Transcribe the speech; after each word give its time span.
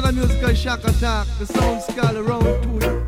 another 0.00 0.26
musical 0.26 0.54
shock 0.54 0.82
attack. 0.84 1.26
The 1.38 1.46
sound 1.46 1.82
skull 1.82 2.16
around 2.16 2.62
to 2.62 2.99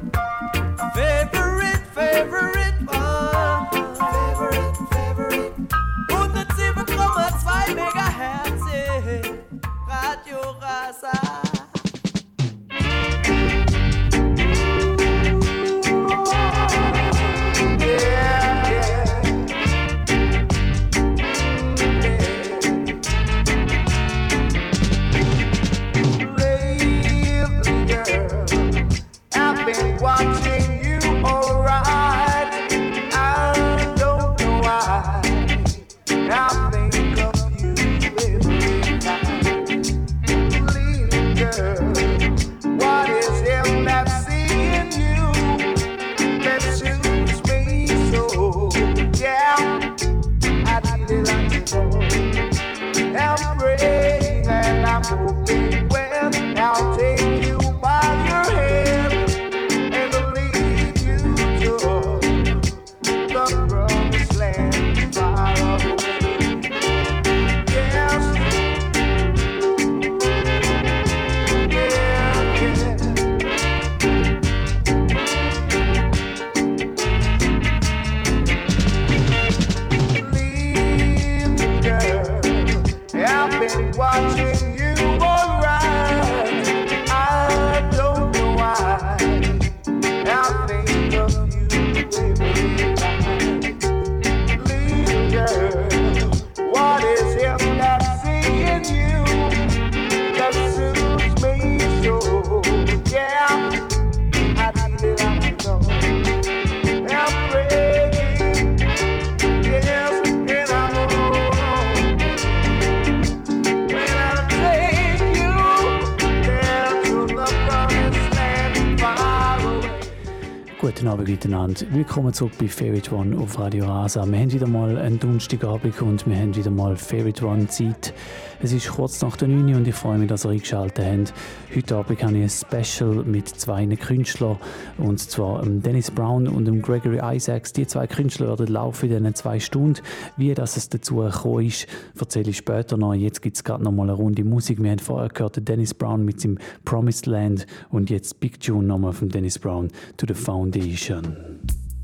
Willkommen 122.33 122.51
zurück 122.51 122.67
bei 122.67 122.69
Favorite 122.69 123.15
One 123.15 123.37
auf 123.37 123.59
Radio 123.59 123.85
Rasa. 123.85 124.25
Wir 124.25 124.39
haben 124.39 124.51
wieder 124.51 124.67
mal 124.67 124.97
einen 124.97 125.19
Donnerstagabend 125.19 126.01
und 126.01 126.27
wir 126.27 126.35
haben 126.35 126.57
wieder 126.57 126.71
mal 126.71 126.97
Favorite 126.97 127.45
One 127.45 127.67
Zeit. 127.67 128.15
Es 128.63 128.73
ist 128.73 128.89
kurz 128.89 129.21
nach 129.21 129.37
der 129.37 129.49
9 129.49 129.69
Uhr 129.69 129.77
und 129.77 129.87
ich 129.87 129.95
freue 129.95 130.17
mich, 130.17 130.29
dass 130.29 130.47
ihr 130.47 130.53
eingeschaltet 130.53 131.05
habt. 131.05 131.35
Heute 131.77 131.95
Abend 131.95 132.23
habe 132.23 132.39
ich 132.39 132.43
ein 132.43 132.49
Special 132.49 133.17
mit 133.25 133.49
zwei 133.49 133.85
Künstlern, 133.97 134.57
und 134.97 135.21
zwar 135.21 135.63
Dennis 135.63 136.11
Brown 136.11 136.49
und 136.49 136.81
Gregory 136.81 137.21
Isaacs. 137.23 137.75
Die 137.75 137.87
zwei 137.87 138.07
Künstler 138.07 138.49
werden 138.49 138.69
laufen 138.69 139.11
in 139.11 139.19
diesen 139.19 139.35
zwei 139.35 139.61
Stunden. 139.61 140.01
Wie 140.39 140.55
das 140.55 140.79
es 140.79 140.89
dazu 140.89 141.17
gekommen 141.17 141.67
ist, 141.67 141.87
erzähle 142.19 142.49
ich 142.49 142.57
später 142.57 142.97
noch. 142.97 143.13
Jetzt 143.13 143.43
gibt 143.43 143.57
es 143.57 143.65
gerade 143.65 143.85
noch 143.85 143.93
mal 143.93 144.05
eine 144.05 144.15
Runde 144.15 144.43
Musik. 144.43 144.83
Wir 144.83 144.91
haben 144.91 145.01
vorher 145.01 145.29
gehört 145.29 145.69
Dennis 145.69 145.93
Brown 145.93 146.25
mit 146.25 146.41
seinem 146.41 146.57
Promised 146.87 147.27
Land 147.27 147.67
und 147.91 148.09
jetzt 148.09 148.41
Big 148.41 148.59
Tune 148.59 148.87
nochmal 148.87 149.13
von 149.13 149.29
Dennis 149.29 149.59
Brown 149.59 149.89
to 150.17 150.25
the 150.27 150.35
Foundation. 150.35 151.52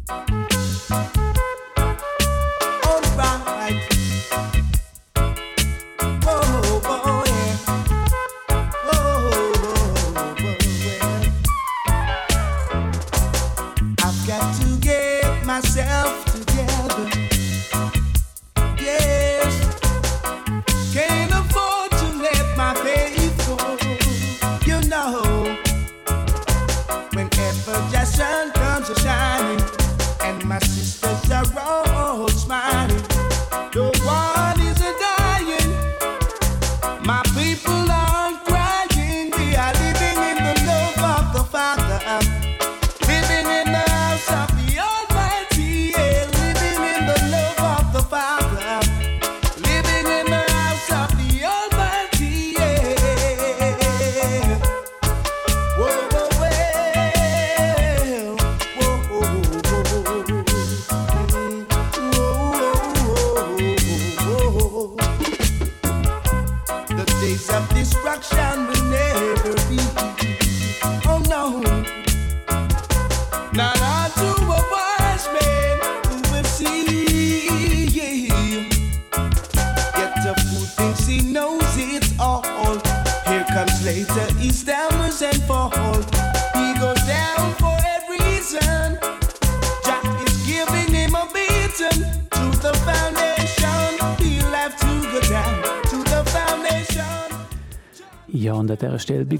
Thank 0.08 0.30
you. 0.30 0.47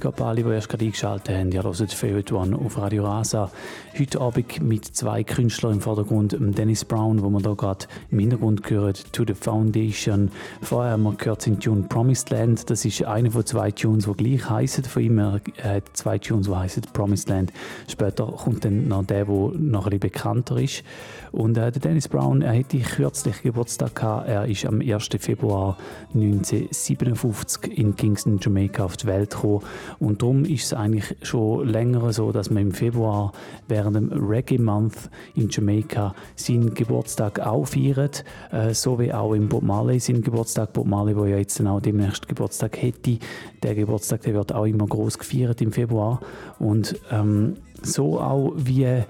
Up 0.09 0.23
alle, 0.23 0.43
die 0.43 0.49
erst 0.49 0.71
gerade 0.71 0.87
eingeschaltet 0.87 1.37
haben. 1.37 1.53
Ihr 1.53 1.63
hört 1.63 2.33
One 2.33 2.57
auf 2.57 2.79
Radio 2.79 3.05
Rasa. 3.05 3.51
Heute 3.99 4.23
Abend 4.23 4.63
mit 4.63 4.87
zwei 4.87 5.23
Künstlern 5.23 5.75
im 5.75 5.81
Vordergrund. 5.83 6.35
Dennis 6.41 6.87
Brown, 6.87 7.23
wo 7.23 7.29
man 7.29 7.43
da 7.43 7.53
gerade 7.53 7.85
im 8.11 8.19
Hintergrund 8.19 8.63
gehört, 8.63 9.13
To 9.13 9.25
The 9.27 9.35
Foundation. 9.35 10.31
Vorher 10.63 10.93
haben 10.93 11.03
wir 11.03 11.13
gehört 11.13 11.45
den 11.45 11.61
Tune 11.61 11.83
Promised 11.91 12.31
Land. 12.31 12.71
Das 12.71 12.87
ist 12.87 13.05
einer 13.05 13.31
von 13.31 13.45
zwei 13.45 13.71
Tunes, 13.71 14.07
die 14.07 14.13
gleich 14.15 14.49
heißen 14.49 14.85
von 14.85 15.03
ihm. 15.03 15.19
Er 15.19 15.43
hat 15.63 15.91
zwei 15.93 16.17
Tunes, 16.17 16.47
die 16.47 16.57
heißen 16.57 16.85
Promised 16.95 17.29
Land. 17.29 17.53
Später 17.87 18.29
kommt 18.29 18.65
dann 18.65 18.89
noch 18.89 19.05
der, 19.05 19.27
der 19.27 19.35
noch 19.35 19.85
ein 19.85 19.91
bisschen 19.91 20.01
bekannter 20.01 20.57
ist. 20.57 20.85
Und 21.33 21.57
äh, 21.57 21.71
der 21.73 21.81
Dennis 21.81 22.09
Brown, 22.09 22.43
er 22.43 22.59
hatte 22.59 22.79
kürzlich 22.79 23.43
Geburtstag 23.43 23.95
gehabt. 23.95 24.29
Er 24.29 24.47
ist 24.47 24.65
am 24.67 24.81
1. 24.81 25.09
Februar 25.19 25.77
1957 26.15 27.79
in 27.79 27.97
Kingston, 27.97 28.39
Jamaica 28.41 28.85
auf 28.85 28.97
die 28.97 29.07
Welt 29.07 29.31
gekommen. 29.31 29.63
Und 29.99 30.23
darum 30.23 30.45
ist 30.45 30.65
es 30.65 30.73
eigentlich 30.73 31.17
schon 31.23 31.69
länger 31.69 32.13
so, 32.13 32.33
dass 32.33 32.51
man 32.51 32.63
im 32.63 32.73
Februar 32.73 33.33
während 33.67 33.97
dem 33.97 34.13
Reggae 34.13 34.59
Month 34.59 35.11
in 35.35 35.49
Jamaica 35.51 36.15
seinen 36.37 36.75
Geburtstag 36.75 37.41
auch 37.41 37.67
feiert. 37.67 38.25
Äh, 38.53 38.75
so 38.75 38.99
wie 38.99 39.13
auch 39.13 39.35
im 39.35 39.49
Bob 39.49 39.63
Marley 39.63 40.01
seinen 40.01 40.23
Geburtstag. 40.23 40.73
Bob 40.73 40.87
Marley, 40.87 41.15
der 41.15 41.27
ja 41.27 41.39
jetzt 41.39 41.59
dann 41.61 41.83
demnächst 41.83 42.29
Geburtstag 42.29 42.81
hätte. 42.81 43.19
Der 43.63 43.75
Geburtstag 43.75 44.23
der 44.23 44.35
wird 44.35 44.53
auch 44.53 44.67
immer 44.67 44.87
groß 44.87 45.19
gefeiert 45.19 45.61
im 45.61 45.73
Februar. 45.73 46.21
Und 46.59 46.97
ähm, 47.11 47.55
so 47.83 48.21
auch 48.21 48.53
wie 48.57 48.85
äh, 48.85 49.05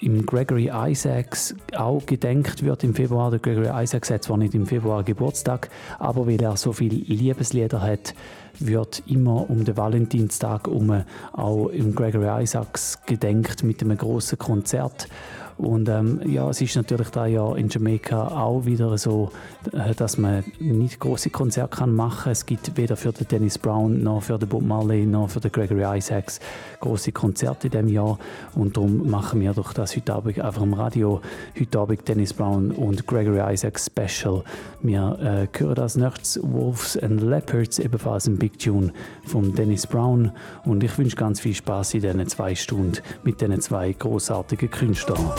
im 0.00 0.24
Gregory 0.26 0.70
Isaacs 0.72 1.54
auch 1.76 2.04
gedenkt 2.06 2.62
wird 2.64 2.84
im 2.84 2.94
Februar. 2.94 3.30
Der 3.30 3.40
Gregory 3.40 3.70
Isaacs 3.82 4.10
hat 4.10 4.22
zwar 4.22 4.36
nicht 4.36 4.54
im 4.54 4.66
Februar 4.66 5.02
Geburtstag, 5.02 5.70
aber 5.98 6.26
weil 6.26 6.42
er 6.42 6.56
so 6.56 6.72
viele 6.72 6.96
Liebeslieder 6.96 7.82
hat, 7.82 8.14
wird 8.58 9.02
immer 9.06 9.48
um 9.48 9.64
den 9.64 9.76
Valentinstag 9.76 10.68
um 10.68 11.04
auch 11.32 11.68
im 11.68 11.94
Gregory 11.94 12.42
Isaacs 12.42 12.98
gedenkt 13.06 13.62
mit 13.62 13.82
einem 13.82 13.96
großen 13.96 14.38
Konzert. 14.38 15.08
Und 15.60 15.90
ähm, 15.90 16.22
ja, 16.24 16.48
es 16.48 16.62
ist 16.62 16.74
natürlich 16.74 17.10
da 17.10 17.26
ja 17.26 17.54
in 17.54 17.68
Jamaika 17.68 18.28
auch 18.28 18.64
wieder 18.64 18.96
so, 18.96 19.30
äh, 19.72 19.94
dass 19.94 20.16
man 20.16 20.42
nicht 20.58 20.98
große 21.00 21.28
Konzerte 21.28 21.76
kann 21.76 21.94
machen. 21.94 22.32
Es 22.32 22.46
gibt 22.46 22.78
weder 22.78 22.96
für 22.96 23.12
den 23.12 23.28
Dennis 23.28 23.58
Brown 23.58 24.02
noch 24.02 24.22
für 24.22 24.38
den 24.38 24.48
Bob 24.48 24.62
Marley 24.62 25.04
noch 25.04 25.28
für 25.28 25.40
den 25.40 25.52
Gregory 25.52 25.98
Isaacs 25.98 26.40
große 26.80 27.12
Konzerte 27.12 27.66
in 27.66 27.72
diesem 27.72 27.88
Jahr. 27.88 28.18
Und 28.54 28.78
darum 28.78 29.10
machen 29.10 29.42
wir 29.42 29.52
doch 29.52 29.74
das 29.74 29.94
heute 29.94 30.14
Abend 30.14 30.40
einfach 30.40 30.62
im 30.62 30.72
Radio. 30.72 31.20
Heute 31.58 31.78
Abend 31.78 32.08
Dennis 32.08 32.32
Brown 32.32 32.70
und 32.70 33.06
Gregory 33.06 33.52
Isaacs 33.52 33.90
Special. 33.94 34.42
Wir 34.80 35.18
äh, 35.52 35.58
hören 35.58 35.74
das 35.74 35.94
nächstes 35.94 36.42
Wolves 36.42 36.96
and 36.96 37.20
Leopards, 37.20 37.78
ebenfalls 37.80 38.26
ein 38.26 38.38
Big 38.38 38.58
Tune 38.58 38.94
von 39.26 39.54
Dennis 39.54 39.86
Brown. 39.86 40.32
Und 40.64 40.82
ich 40.82 40.96
wünsche 40.96 41.16
ganz 41.16 41.38
viel 41.38 41.54
Spaß 41.54 41.92
in 41.94 42.00
diesen 42.00 42.26
zwei 42.28 42.54
Stunden 42.54 42.96
mit 43.24 43.42
diesen 43.42 43.60
zwei 43.60 43.92
großartigen 43.92 44.70
Künstlern. 44.70 45.30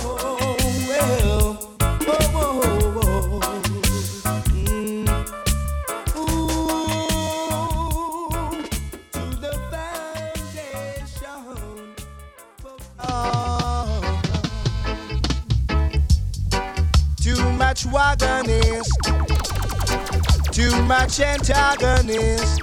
Too 20.52 20.84
much 20.84 21.20
antagonist. 21.20 22.62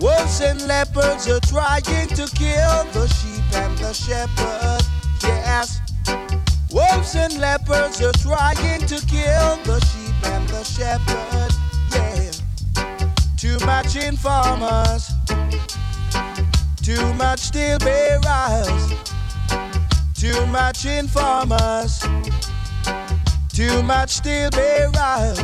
Wolves 0.00 0.40
and 0.40 0.60
leopards 0.66 1.28
are 1.28 1.40
trying 1.40 2.08
to 2.08 2.26
kill 2.34 2.84
the 2.92 3.06
sheep 3.08 3.56
and 3.56 3.76
the 3.78 3.92
shepherd. 3.92 4.82
Yes, 5.22 5.81
wolves 6.72 7.14
and 7.14 7.38
leopards 7.38 8.00
are 8.02 8.12
trying 8.12 8.80
to 8.86 8.98
kill 9.06 9.56
the 9.64 9.80
sheep 9.88 10.26
and 10.32 10.48
the 10.48 10.64
shepherd. 10.64 11.52
Yeah, 11.92 12.30
too 13.36 13.58
much 13.66 13.96
informers, 13.96 15.10
too 16.82 17.14
much 17.14 17.40
steel 17.40 17.78
bearers, 17.78 18.92
too 20.14 20.46
much 20.46 20.86
informers. 20.86 22.02
Too 23.52 23.82
much 23.82 24.08
steel 24.08 24.48
bearers. 24.48 25.38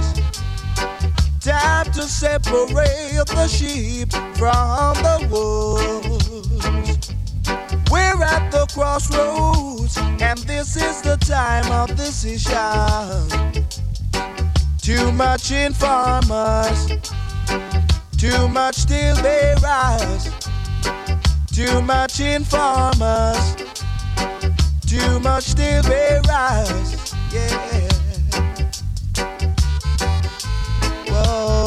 Time 1.40 1.92
to 1.92 2.02
separate 2.04 3.26
the 3.26 3.46
sheep 3.46 4.10
from 4.38 4.94
the 5.04 5.28
wolves. 5.30 6.87
We're 7.90 8.22
at 8.22 8.50
the 8.50 8.66
crossroads, 8.74 9.96
and 9.96 10.38
this 10.40 10.76
is 10.76 11.00
the 11.00 11.16
time 11.16 11.70
of 11.72 11.96
decision. 11.96 12.54
Too 14.82 15.12
much 15.12 15.50
informers, 15.50 16.88
too 18.18 18.48
much 18.48 18.76
steel 18.76 19.16
bearers, 19.22 20.28
too 21.52 21.80
much 21.82 22.20
informers, 22.20 23.56
too 24.86 25.20
much 25.20 25.44
steel 25.44 25.82
bearers, 25.82 27.14
yeah. 27.32 27.88
yeah. 31.06 31.57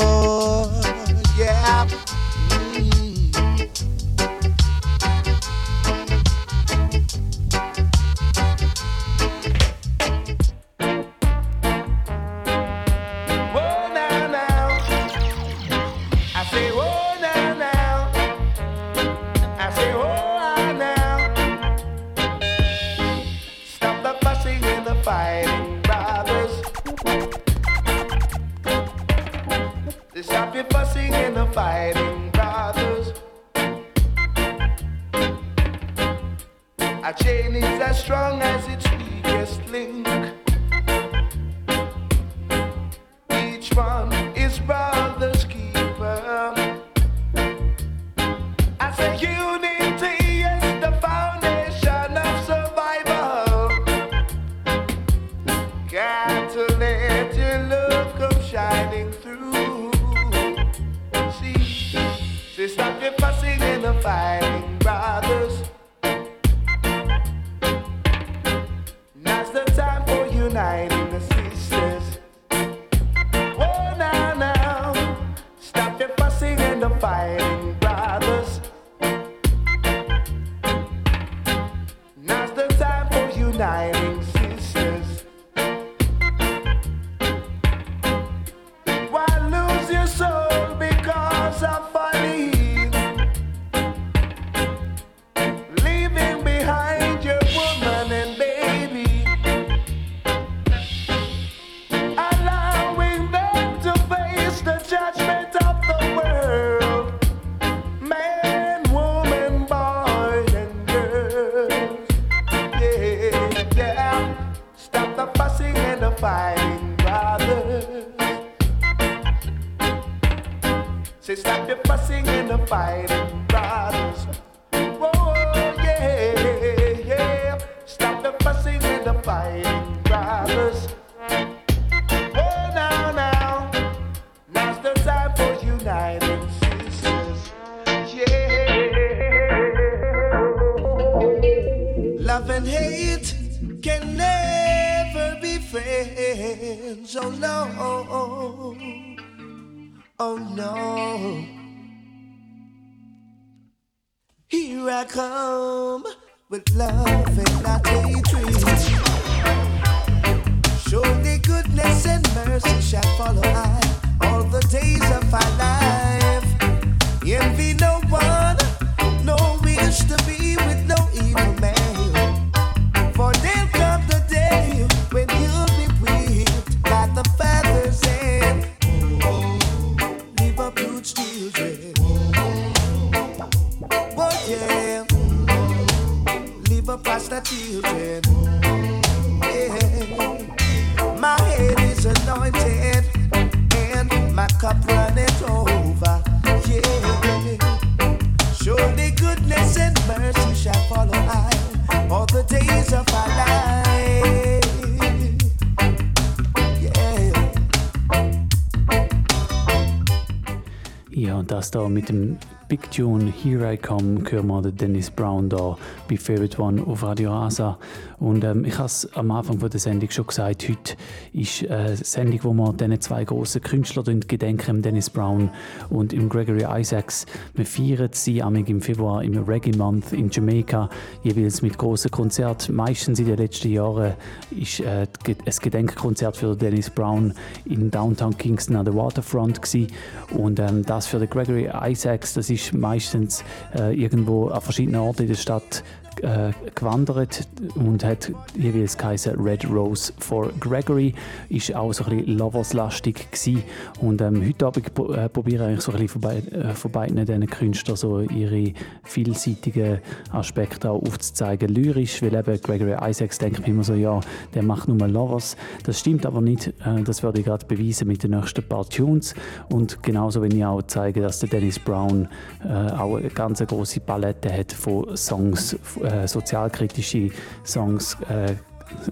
Ja, 211.14 211.40
und 211.40 211.52
das 211.52 211.72
da 211.72 211.90
mit 211.90 212.08
dem 212.08 212.38
Big 212.72 212.90
Tune 212.90 213.34
Here 213.34 213.74
I 213.74 213.76
Come 213.76 214.24
hören 214.32 214.48
wir 214.48 214.62
den 214.62 214.78
Dennis 214.78 215.12
Brown 215.12 215.50
da 215.50 215.78
bei 216.08 216.16
Favorite 216.16 216.62
One 216.62 216.82
auf 216.82 217.04
Radio 217.04 217.32
Rasa. 217.34 217.78
Und 218.18 218.46
ähm, 218.46 218.64
ich 218.64 218.78
habe 218.78 218.86
es 218.86 219.12
am 219.14 219.30
Anfang 219.32 219.60
von 219.60 219.70
der 219.70 219.82
Sendung 219.82 220.10
schon 220.10 220.28
gesagt, 220.28 220.70
heute 220.70 220.96
ist 221.34 221.70
eine 221.70 221.98
Sendung, 221.98 222.40
wo 222.44 222.54
wir 222.54 222.72
diesen 222.72 223.02
zwei 223.02 223.26
grossen 223.26 223.62
Künstlern 223.62 224.22
gedenken, 224.22 224.82
Dennis 224.82 225.10
Brown 225.10 225.50
und 225.90 226.14
im 226.14 226.30
Gregory 226.30 226.64
Isaacs. 226.80 227.26
Wir 227.56 227.66
feiern 227.66 228.12
sie 228.14 228.42
amig 228.42 228.70
im 228.70 228.80
Februar 228.80 229.22
im 229.22 229.38
Reggae 229.44 229.76
Month 229.76 230.14
in 230.14 230.30
Jamaica, 230.30 230.90
jeweils 231.24 231.62
mit 231.62 231.78
grossen 231.78 232.12
Konzerten. 232.12 232.74
Meistens 232.74 233.20
in 233.20 233.26
den 233.26 233.36
letzten 233.36 233.70
Jahren 233.70 234.14
ist 234.52 234.80
äh, 234.80 235.08
ein 235.26 235.54
Gedenkkonzert 235.62 236.38
für 236.38 236.56
Dennis 236.56 236.90
Brown 236.90 237.34
in 237.66 237.92
Downtown 237.92 238.38
Kingston 238.38 238.78
an 238.78 238.86
der 238.86 238.96
Waterfront 238.96 239.62
gewesen. 239.62 239.92
und 240.38 240.58
ähm, 240.62 240.86
das 240.86 241.08
für 241.08 241.20
den 241.20 241.30
Gregory 241.30 241.70
Isaacs, 241.70 242.36
das 242.36 242.50
ist 242.50 242.61
meistens 242.74 243.44
äh, 243.76 243.94
irgendwo 243.94 244.48
an 244.48 244.62
verschiedenen 244.62 245.02
Orten 245.02 245.24
in 245.24 245.28
der 245.30 245.36
Stadt 245.36 245.84
äh, 246.22 246.52
gewandert 246.76 247.48
und 247.76 248.04
hat 248.04 248.32
jeweils 248.56 248.98
geheißen 248.98 249.40
Red 249.40 249.70
Rose 249.70 250.14
for 250.20 250.52
Gregory. 250.60 251.14
Ist 251.50 251.76
auch 251.76 251.94
so 251.94 252.04
ein 252.06 252.18
bisschen 252.18 252.38
Lovers-lastig 252.38 253.32
gewesen. 253.32 253.64
Und 254.00 254.22
ähm, 254.22 254.46
heute 254.46 254.68
Abend 254.68 254.88
äh, 254.88 255.30
probiere 255.30 255.64
ich 255.64 255.70
eigentlich 255.70 255.82
so 255.82 255.92
ein 255.92 256.00
bisschen 256.00 256.22
von, 256.22 256.22
bei, 256.22 256.38
äh, 256.38 256.74
von 256.74 256.92
beiden 256.92 257.26
diesen 257.26 257.48
Künstlern 257.48 257.98
so 257.98 258.20
ihre 258.20 258.74
vielseitigen 259.04 260.00
Aspekte 260.32 260.90
auch 260.90 261.02
aufzuzeigen. 261.02 261.70
Lyrisch, 261.70 262.22
weil 262.22 262.34
eben 262.36 262.62
Gregory 262.62 262.98
Isaacs 263.10 263.38
denkt 263.38 263.62
man 263.62 263.70
immer 263.70 263.84
so, 263.84 263.94
ja, 263.94 264.20
der 264.54 264.64
macht 264.64 264.88
nur 264.88 265.08
Lovers. 265.08 265.58
Das 265.84 266.00
stimmt 266.00 266.26
aber 266.26 266.42
nicht. 266.42 266.68
Äh, 266.68 267.04
das 267.04 267.24
werde 267.24 267.40
ich 267.40 267.46
gerade 267.46 267.66
beweisen 267.66 268.08
mit 268.08 268.24
den 268.24 268.32
nächsten 268.32 268.64
paar 268.64 268.88
Tunes. 268.88 269.34
Und 269.70 270.02
genauso 270.04 270.42
wenn 270.42 270.56
ich 270.56 270.66
auch 270.66 270.82
zeige, 270.84 271.22
dass 271.22 271.40
der 271.40 271.50
Dennis 271.50 271.80
Brown 271.80 272.28
äh, 272.64 272.92
auch 272.92 273.18
eine 273.18 273.30
ganz 273.30 273.60
große 273.60 274.00
Palette 274.02 274.52
hat 274.52 274.72
von 274.72 275.16
Songs, 275.16 275.78
äh, 276.12 276.28
sozialkritische 276.28 277.30
Songs, 277.66 278.18
äh, 278.30 278.56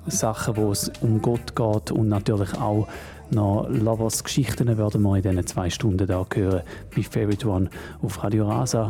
Sachen, 0.07 0.57
wo 0.57 0.71
es 0.71 0.91
um 1.01 1.21
Gott 1.21 1.55
geht 1.55 1.91
und 1.91 2.09
natürlich 2.09 2.53
auch 2.55 2.87
noch 3.31 3.67
Lovers 3.69 4.23
Geschichten 4.23 4.67
werden 4.77 5.01
wir 5.03 5.15
in 5.15 5.21
diesen 5.21 5.45
zwei 5.47 5.69
Stunden 5.69 6.05
da 6.07 6.25
hören 6.33 6.61
bei 6.95 7.03
Favorite 7.03 7.47
One 7.47 7.69
auf 8.01 8.23
Radio 8.23 8.47
Rasa. 8.49 8.87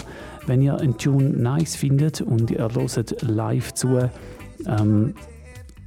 Wenn 0.48 0.62
ihr 0.62 0.78
einen 0.80 0.98
Tune 0.98 1.30
nice 1.30 1.76
findet 1.76 2.22
und 2.22 2.50
ihr 2.50 2.60
hört 2.74 3.22
live 3.22 3.74
zu, 3.74 4.10
ähm, 4.66 5.14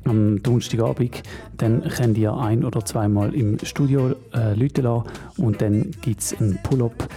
am 0.04 0.42
Donnerstagabend, 0.42 1.22
dann 1.56 1.82
könnt 1.88 2.18
ihr 2.18 2.34
ein- 2.36 2.64
oder 2.64 2.84
zweimal 2.84 3.34
im 3.34 3.58
Studio 3.62 4.14
äh, 4.34 4.54
Leute 4.54 4.82
lassen 4.82 5.04
und 5.38 5.62
dann 5.62 5.90
gibt 6.00 6.20
es 6.20 6.38
einen 6.38 6.58
Pull-up. 6.62 7.08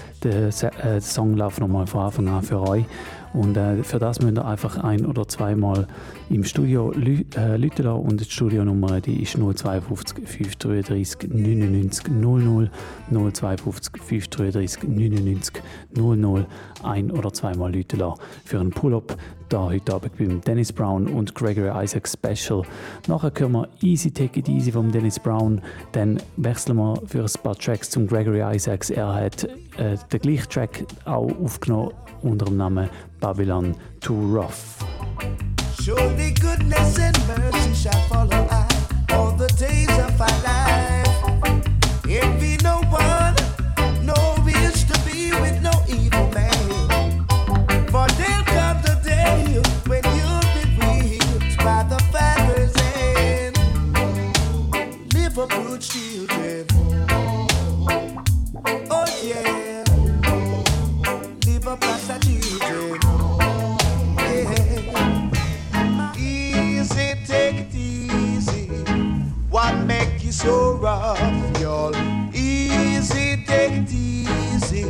Se- 0.52 0.72
äh, 0.84 1.02
Song 1.02 1.36
läuft 1.36 1.60
nochmal 1.60 1.86
von 1.88 2.02
Anfang 2.02 2.28
an 2.30 2.44
für 2.44 2.62
euch. 2.62 2.86
Und 3.36 3.58
äh, 3.58 3.84
für 3.84 4.00
das 4.00 4.22
müsst 4.22 4.38
ihr 4.38 4.46
einfach 4.46 4.78
ein- 4.78 5.06
oder 5.06 5.28
zweimal 5.28 5.88
im 6.30 6.44
Studio 6.44 6.92
lü 6.96 7.24
äh, 7.36 7.58
lassen. 7.58 7.88
Und 7.88 8.22
die 8.22 8.26
Studionummer 8.26 9.02
die 9.02 9.22
ist 9.22 9.34
052 9.34 10.26
533 10.26 11.30
99 11.32 12.08
00 12.10 12.72
052 13.12 14.02
533 14.02 14.84
99 14.84 15.62
00 15.96 16.46
ein- 16.84 17.12
oder 17.12 17.34
zweimal 17.34 17.76
Leute 17.76 17.98
lassen 17.98 18.22
für 18.46 18.60
einen 18.60 18.72
Pull-up. 18.72 19.18
Da 19.50 19.66
heute 19.66 19.94
Abend 19.94 20.18
beim 20.18 20.42
Dennis 20.42 20.74
Brown 20.74 21.08
und 21.08 21.36
Gregory 21.36 21.84
Isaac 21.84 22.08
Special. 22.08 22.64
Nachher 23.08 23.32
hören 23.38 23.52
wir 23.52 23.70
Easy 23.82 24.10
Take 24.10 24.40
It 24.40 24.50
Easy 24.50 24.72
vom 24.72 24.92
Dennis 24.92 25.20
Brown, 25.20 25.62
dann 25.92 26.20
wechseln 26.38 26.78
wir 26.78 27.00
für 27.06 27.22
ein 27.22 27.44
paar 27.44 27.56
Tracks 27.56 27.92
zum 27.92 28.08
Gregory 28.08 28.42
Isaacs. 28.56 28.90
Er 28.90 29.14
hat 29.14 29.44
äh, 29.78 29.98
den 30.12 30.20
gleichen 30.20 30.50
Track 30.50 30.86
auch 31.06 31.30
aufgenommen 31.40 31.92
unter 32.24 32.46
dem 32.46 32.58
Namen 32.58 32.90
Babylon 33.20 33.76
Too 34.02 34.14
Rough. 34.14 34.84
Surely 35.82 36.32
goodness 36.32 37.00
and 37.00 37.18
mercy 37.28 37.74
shall 37.74 38.02
follow 38.08 38.48
I 38.52 38.68
all 39.12 39.32
the 39.32 39.48
days 39.58 39.90
of 40.00 40.20
life. 40.20 41.06
Envy 42.08 42.58
no 42.64 42.82
one, 42.90 43.25
so 70.46 70.74
rough, 70.74 71.60
y'all? 71.60 71.96
Easy, 72.32 73.44
take 73.48 73.72
it 73.82 73.92
easy. 73.92 74.86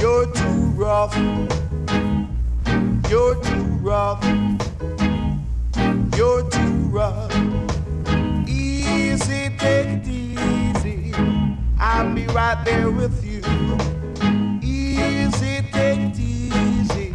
You're 0.00 0.26
too 0.32 0.62
rough. 0.74 1.14
You're 3.08 3.36
too 3.36 3.66
rough. 3.88 4.24
You're 6.16 6.42
too 6.50 6.76
rough. 6.98 7.32
Easy, 8.48 9.50
take 9.58 9.90
it 9.98 10.08
easy. 10.08 11.14
I'll 11.78 12.12
be 12.12 12.26
right 12.26 12.60
there 12.64 12.90
with 12.90 13.24
you. 13.24 13.42
Easy, 14.60 15.62
take 15.70 16.00
it 16.00 16.18
easy. 16.18 17.12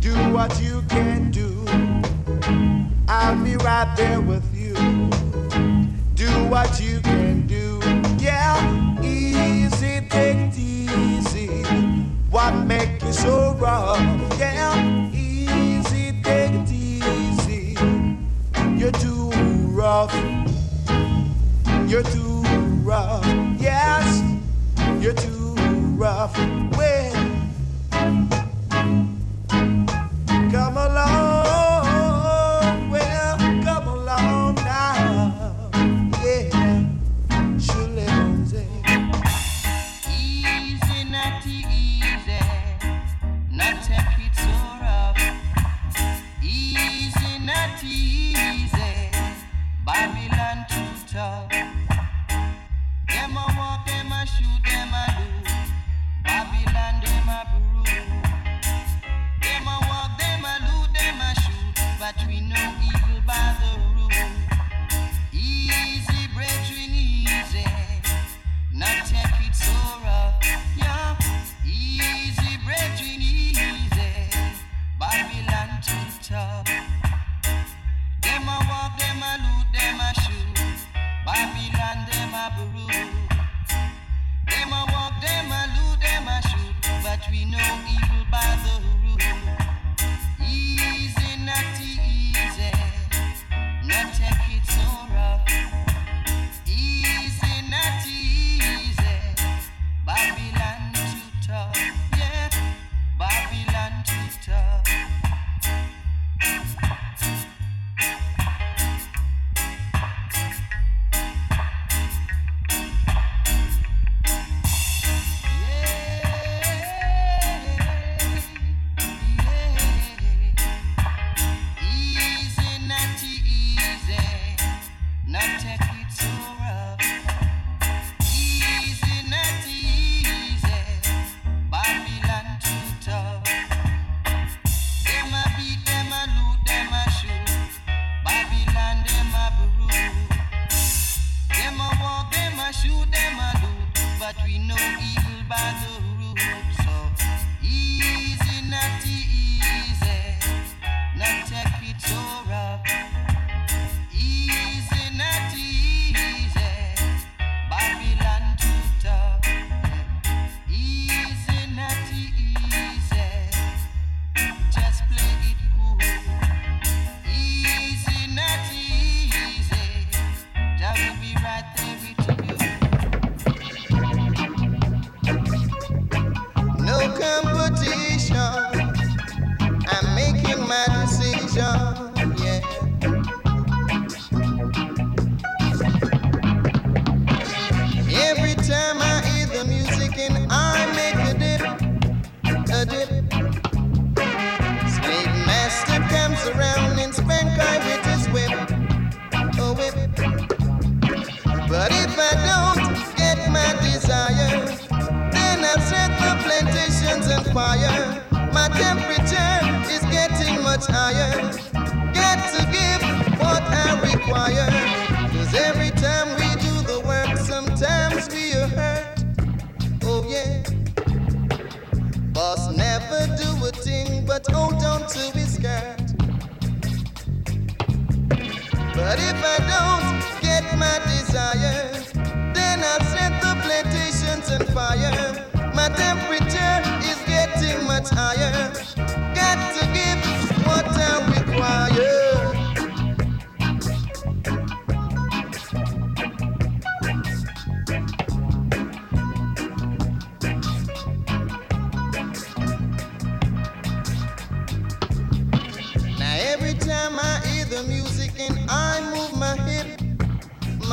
Do 0.00 0.14
what 0.32 0.60
you 0.60 0.82
can 0.88 1.30
do. 1.30 1.64
I'll 3.06 3.38
be 3.44 3.54
right 3.56 3.94
there 3.96 4.20
with 4.20 4.44
you. 4.52 5.23
What 6.50 6.80
you 6.80 7.00
can 7.00 7.46
do. 7.46 7.80
Yeah, 8.18 9.02
easy, 9.02 10.06
take 10.08 10.36
it 10.36 10.58
easy. 10.58 11.64
What 12.30 12.54
make 12.66 13.02
you 13.02 13.12
so 13.12 13.54
rough? 13.54 13.98
Yeah, 14.38 15.12
easy, 15.12 16.12
take 16.22 16.52
it 16.52 16.70
easy. 16.70 17.76
You're 18.76 18.92
too 18.92 19.30
rough. 19.72 20.14
You're 21.88 22.02
too 22.02 22.42
rough. 22.82 23.24
Yes, 23.58 24.22
you're 25.00 25.14
too 25.14 25.54
rough. 25.96 26.36
Well, 26.76 27.03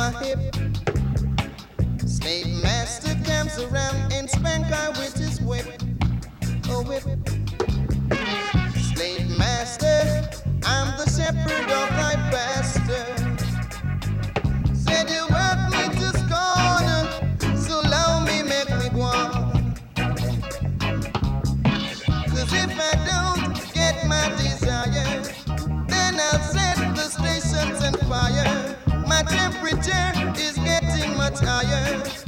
my 0.02 0.10
hip. 0.24 0.38
Slave 2.04 2.48
master 2.60 3.14
comes 3.24 3.56
around 3.58 4.12
and 4.12 4.28
spank 4.28 4.66
I 4.66 4.88
with 4.98 5.16
his 5.16 5.40
whip. 5.40 5.64
Oh, 6.68 6.82
whip. 6.82 7.04
Slave 8.94 9.38
master, 9.38 10.28
I'm 10.64 10.96
the 10.98 11.08
shepherd 11.08 11.70
of 11.70 11.88
thy 12.00 12.14
past. 12.32 12.71
temperature 29.80 30.40
is 30.40 30.56
getting 30.58 31.16
much 31.16 31.38
higher. 31.40 32.21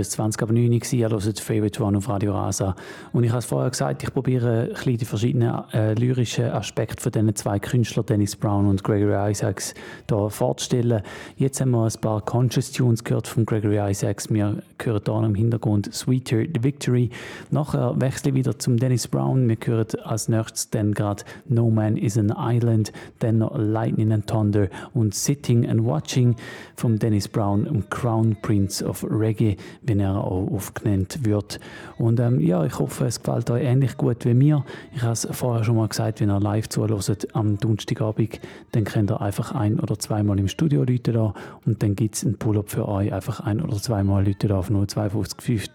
es 0.00 0.10
20 0.10 0.42
ab 0.42 0.50
9 0.50 0.70
gewesen, 0.70 0.98
ihr 0.98 1.08
hört 1.10 1.40
Favorite 1.40 1.82
One 1.82 1.98
auf 1.98 2.08
Radio 2.08 2.32
Rasa. 2.32 2.74
Und 3.12 3.24
ich 3.24 3.30
habe 3.30 3.40
es 3.40 3.46
vorher 3.46 3.70
gesagt, 3.70 4.02
ich 4.02 4.12
probiere 4.12 4.74
die 4.84 5.04
verschiedenen 5.04 5.64
äh, 5.72 5.94
lyrischen 5.94 6.46
Aspekte 6.46 7.02
von 7.02 7.12
diesen 7.12 7.34
zwei 7.34 7.58
Künstlern, 7.58 8.06
Dennis 8.06 8.36
Brown 8.36 8.66
und 8.66 8.82
Gregory 8.84 9.30
Isaacs, 9.30 9.74
hier 10.08 10.30
vorzustellen. 10.30 11.02
Jetzt 11.36 11.60
haben 11.60 11.70
wir 11.70 11.84
ein 11.84 12.00
paar 12.00 12.20
Conscious 12.22 12.72
Tunes 12.72 13.04
gehört 13.04 13.26
von 13.26 13.44
Gregory 13.46 13.78
Isaacs. 13.90 14.30
Wir 14.30 14.62
hören 14.82 15.00
hier 15.04 15.24
im 15.24 15.34
Hintergrund 15.34 15.92
Sweeter 15.94 16.42
the 16.42 16.62
Victory. 16.62 17.10
Nachher 17.50 18.00
wechsle 18.00 18.30
ich 18.30 18.36
wieder 18.36 18.58
zum 18.58 18.76
Dennis 18.76 19.08
Brown. 19.08 19.48
Wir 19.48 19.56
hören 19.64 19.86
als 20.04 20.28
nächstes 20.28 20.70
dann 20.70 20.94
gerade 20.94 21.24
No 21.48 21.70
Man 21.70 21.96
is 21.96 22.16
an 22.18 22.34
Island, 22.36 22.92
dann 23.18 23.38
noch 23.38 23.56
Lightning 23.56 24.12
and 24.12 24.26
Thunder 24.26 24.68
und 24.94 25.14
Sitting 25.14 25.68
and 25.68 25.84
Watching 25.84 26.36
von 26.76 26.98
Dennis 26.98 27.28
Brown 27.28 27.66
und 27.66 27.90
Crown 27.90 28.36
Prince 28.42 28.84
of 28.84 29.04
Reggae 29.08 29.56
wenn 29.88 30.00
er 30.00 30.22
auch 30.22 30.50
aufgenannt 30.50 31.24
wird. 31.24 31.60
Und 31.98 32.20
ähm, 32.20 32.40
ja, 32.40 32.64
ich 32.64 32.78
hoffe, 32.78 33.06
es 33.06 33.22
gefällt 33.22 33.50
euch 33.50 33.64
ähnlich 33.64 33.96
gut 33.96 34.24
wie 34.24 34.34
mir. 34.34 34.64
Ich 34.94 35.02
habe 35.02 35.12
es 35.12 35.26
vorher 35.30 35.64
schon 35.64 35.76
mal 35.76 35.88
gesagt, 35.88 36.20
wenn 36.20 36.30
ihr 36.30 36.40
live 36.40 36.68
zuhört 36.68 37.28
am 37.34 37.58
Donnerstagabend, 37.58 38.40
dann 38.72 38.84
könnt 38.84 39.10
ihr 39.10 39.20
einfach 39.20 39.52
ein- 39.52 39.80
oder 39.80 39.98
zweimal 39.98 40.38
im 40.38 40.48
Studio 40.48 40.84
Leute 40.84 41.12
da 41.12 41.34
und 41.66 41.82
dann 41.82 41.96
gibt 41.96 42.16
es 42.16 42.24
einen 42.24 42.38
Pull-up 42.38 42.70
für 42.70 42.88
euch. 42.88 43.12
Einfach 43.12 43.40
ein- 43.40 43.60
oder 43.60 43.76
zweimal 43.76 44.24
Leute 44.24 44.48
da 44.48 44.58
auf 44.58 44.68
052 44.68 45.40
5 45.40 45.68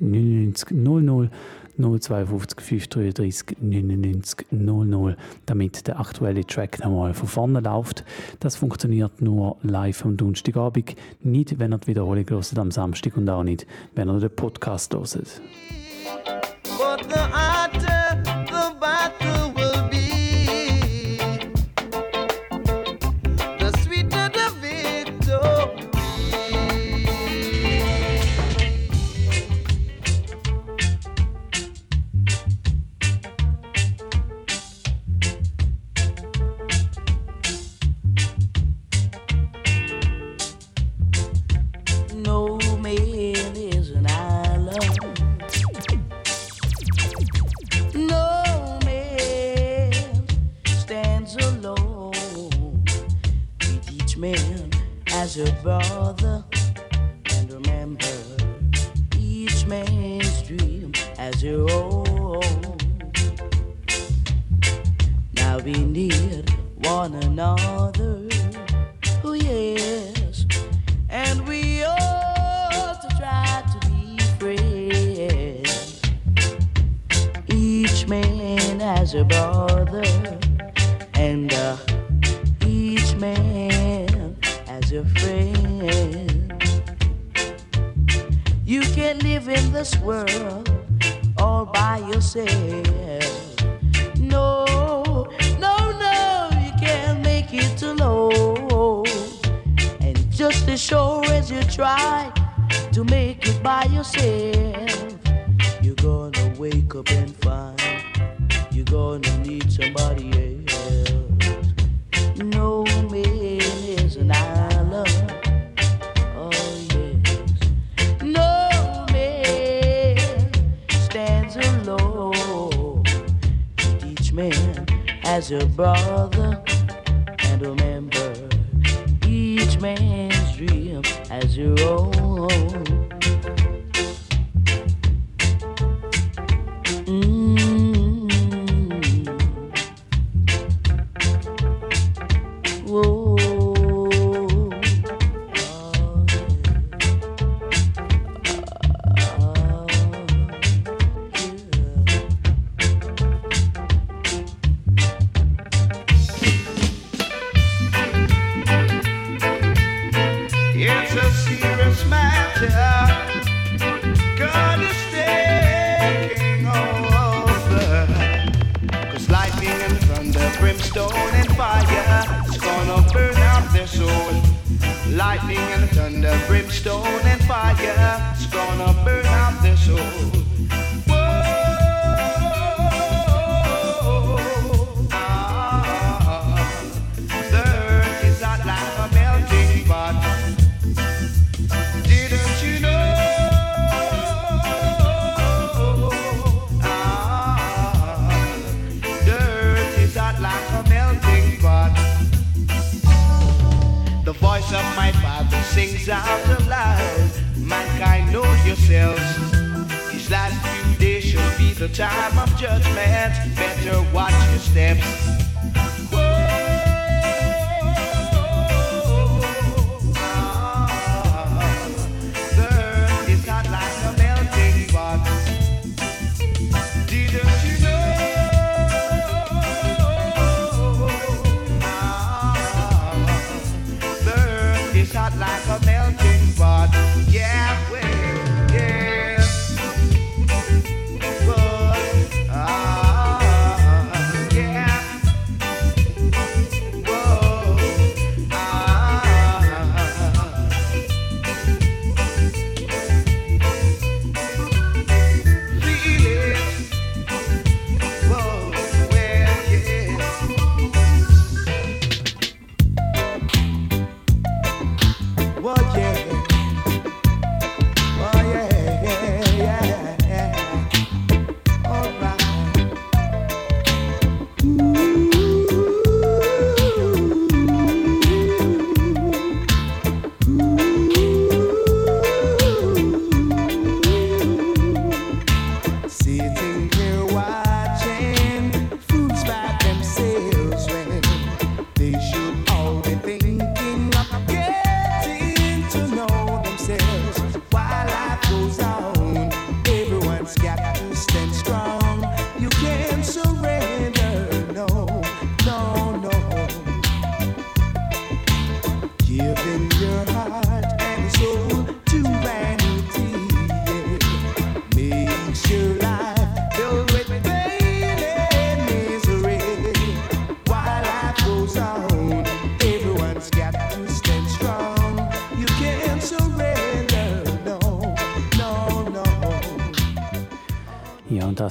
99 0.00 0.70
00 0.72 1.30
052 1.76 2.60
533 2.60 3.56
99 3.60 4.46
00, 4.50 5.16
damit 5.46 5.86
der 5.86 5.98
aktuelle 5.98 6.46
Track 6.46 6.84
nochmal 6.84 7.14
von 7.14 7.28
vorne 7.28 7.60
läuft. 7.60 8.04
Das 8.40 8.56
funktioniert 8.56 9.20
nur 9.20 9.56
live 9.62 10.04
am 10.04 10.16
Donnerstagabend, 10.16 10.96
nicht 11.20 11.58
wenn 11.58 11.72
ihr 11.72 11.78
die 11.78 11.86
Wiederholung 11.88 12.28
hört 12.28 12.58
am 12.58 12.70
Samstag 12.70 13.16
und 13.16 13.28
auch 13.28 13.42
nicht, 13.42 13.66
wenn 13.94 14.08
ihr 14.08 14.20
den 14.20 14.34
Podcast 14.34 14.94
hört. 14.94 15.14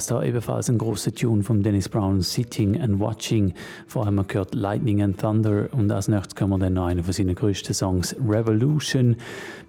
Da 0.06 0.22
ebenfalls 0.22 0.68
ein 0.68 0.78
großer 0.78 1.14
Tune 1.14 1.42
von 1.42 1.62
Dennis 1.62 1.88
Brown, 1.88 2.20
Sitting 2.20 2.80
and 2.80 3.00
Watching. 3.00 3.54
Vor 3.86 4.06
allem 4.06 4.26
gehört 4.26 4.54
Lightning 4.54 5.02
and 5.02 5.20
Thunder 5.20 5.68
und 5.72 5.90
als 5.90 6.08
nächstes 6.08 6.34
kommen 6.34 6.52
wir 6.52 6.58
dann 6.58 6.74
noch 6.74 6.86
einen 6.86 7.02
von 7.02 7.12
seinen 7.12 7.34
größten 7.34 7.74
Songs, 7.74 8.16
Revolution. 8.26 9.16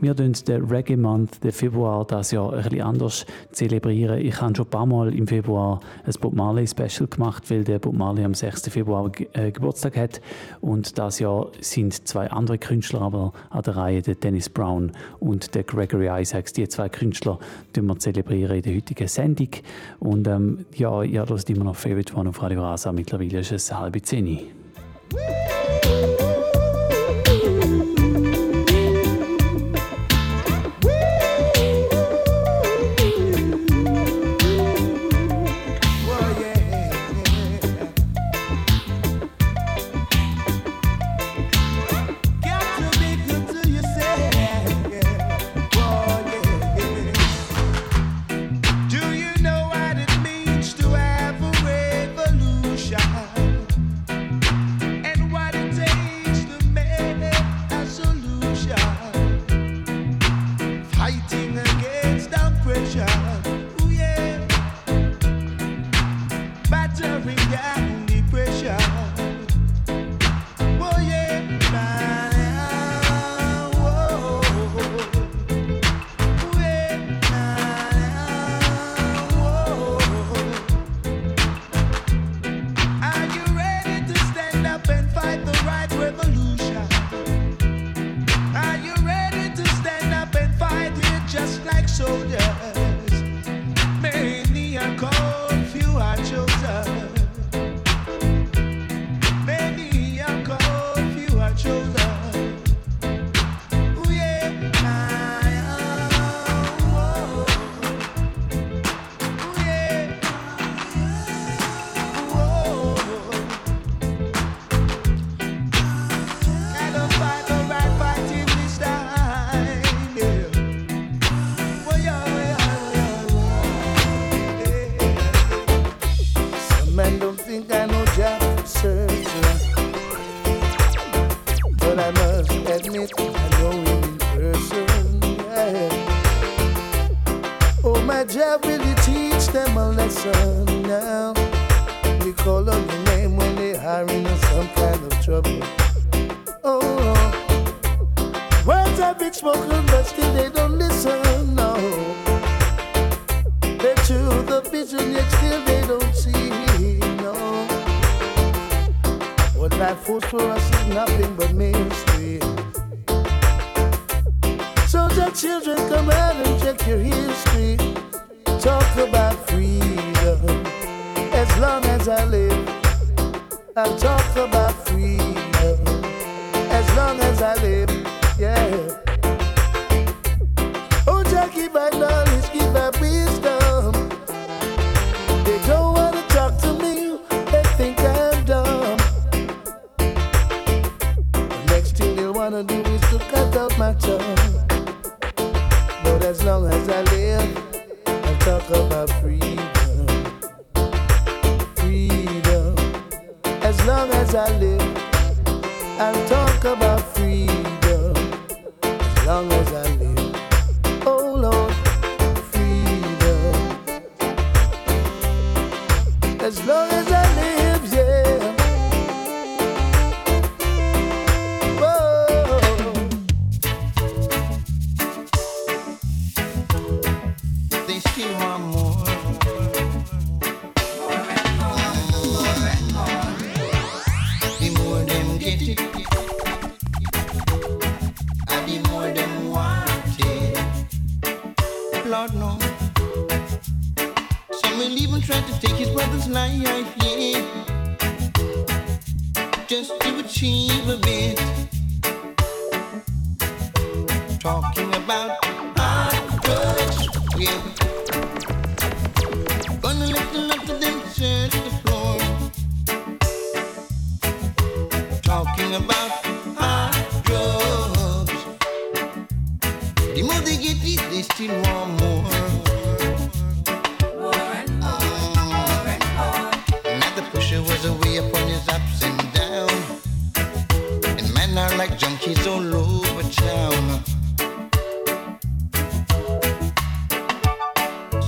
Wir 0.05 0.15
tun 0.15 0.33
den 0.47 0.65
Reggae 0.65 0.97
Month, 0.97 1.43
den 1.43 1.51
Februar, 1.51 2.05
das 2.05 2.29
Jahr 2.29 2.53
ein 2.53 2.79
anders 2.79 3.25
zelebrieren. 3.51 4.19
Ich 4.19 4.39
habe 4.39 4.55
schon 4.55 4.67
ein 4.67 4.69
paar 4.69 4.85
Mal 4.85 5.11
im 5.15 5.25
Februar 5.25 5.79
ein 6.05 6.13
Bob 6.21 6.35
Marley 6.35 6.67
Special 6.67 7.07
gemacht, 7.07 7.49
weil 7.49 7.63
der 7.63 7.79
Bob 7.79 7.95
Marley 7.95 8.23
am 8.23 8.35
6. 8.35 8.69
Februar 8.69 9.11
äh, 9.33 9.51
Geburtstag 9.51 9.97
hat 9.97 10.21
und 10.61 10.99
das 10.99 11.17
Jahr 11.17 11.47
sind 11.59 12.07
zwei 12.07 12.29
andere 12.29 12.59
Künstler 12.59 13.01
aber 13.01 13.33
an 13.49 13.63
der 13.63 13.77
Reihe, 13.77 14.03
der 14.03 14.13
Dennis 14.13 14.47
Brown 14.47 14.91
und 15.19 15.55
der 15.55 15.63
Gregory 15.63 16.21
Isaacs. 16.21 16.53
Die 16.53 16.67
zwei 16.67 16.87
Künstler 16.87 17.39
die 17.75 17.81
wir 17.81 17.97
zelebrieren 17.97 18.57
in 18.57 18.61
der 18.61 18.75
heutigen 18.75 19.07
Sendung. 19.07 19.49
Und 19.99 20.27
ähm, 20.27 20.67
ja, 20.75 21.01
ihr 21.01 21.27
hört 21.27 21.49
immer 21.49 21.63
noch 21.63 21.75
Favorite 21.75 22.13
One 22.13 22.29
auf 22.29 22.43
Radio 22.43 22.61
Rasa. 22.61 22.91
Mittlerweile 22.91 23.39
ist 23.39 23.51
es 23.51 23.73
halb 23.73 24.05
zehn. 24.05 24.27
junkies 25.15 25.54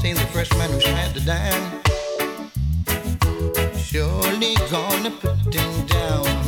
seen 0.07 0.15
the 0.15 0.31
freshman 0.31 0.71
who 0.71 0.79
had 0.79 1.13
to 1.13 1.19
dime. 1.25 1.81
Surely 3.75 4.55
gonna 4.71 5.11
put 5.11 5.53
him 5.53 5.85
down. 5.87 6.46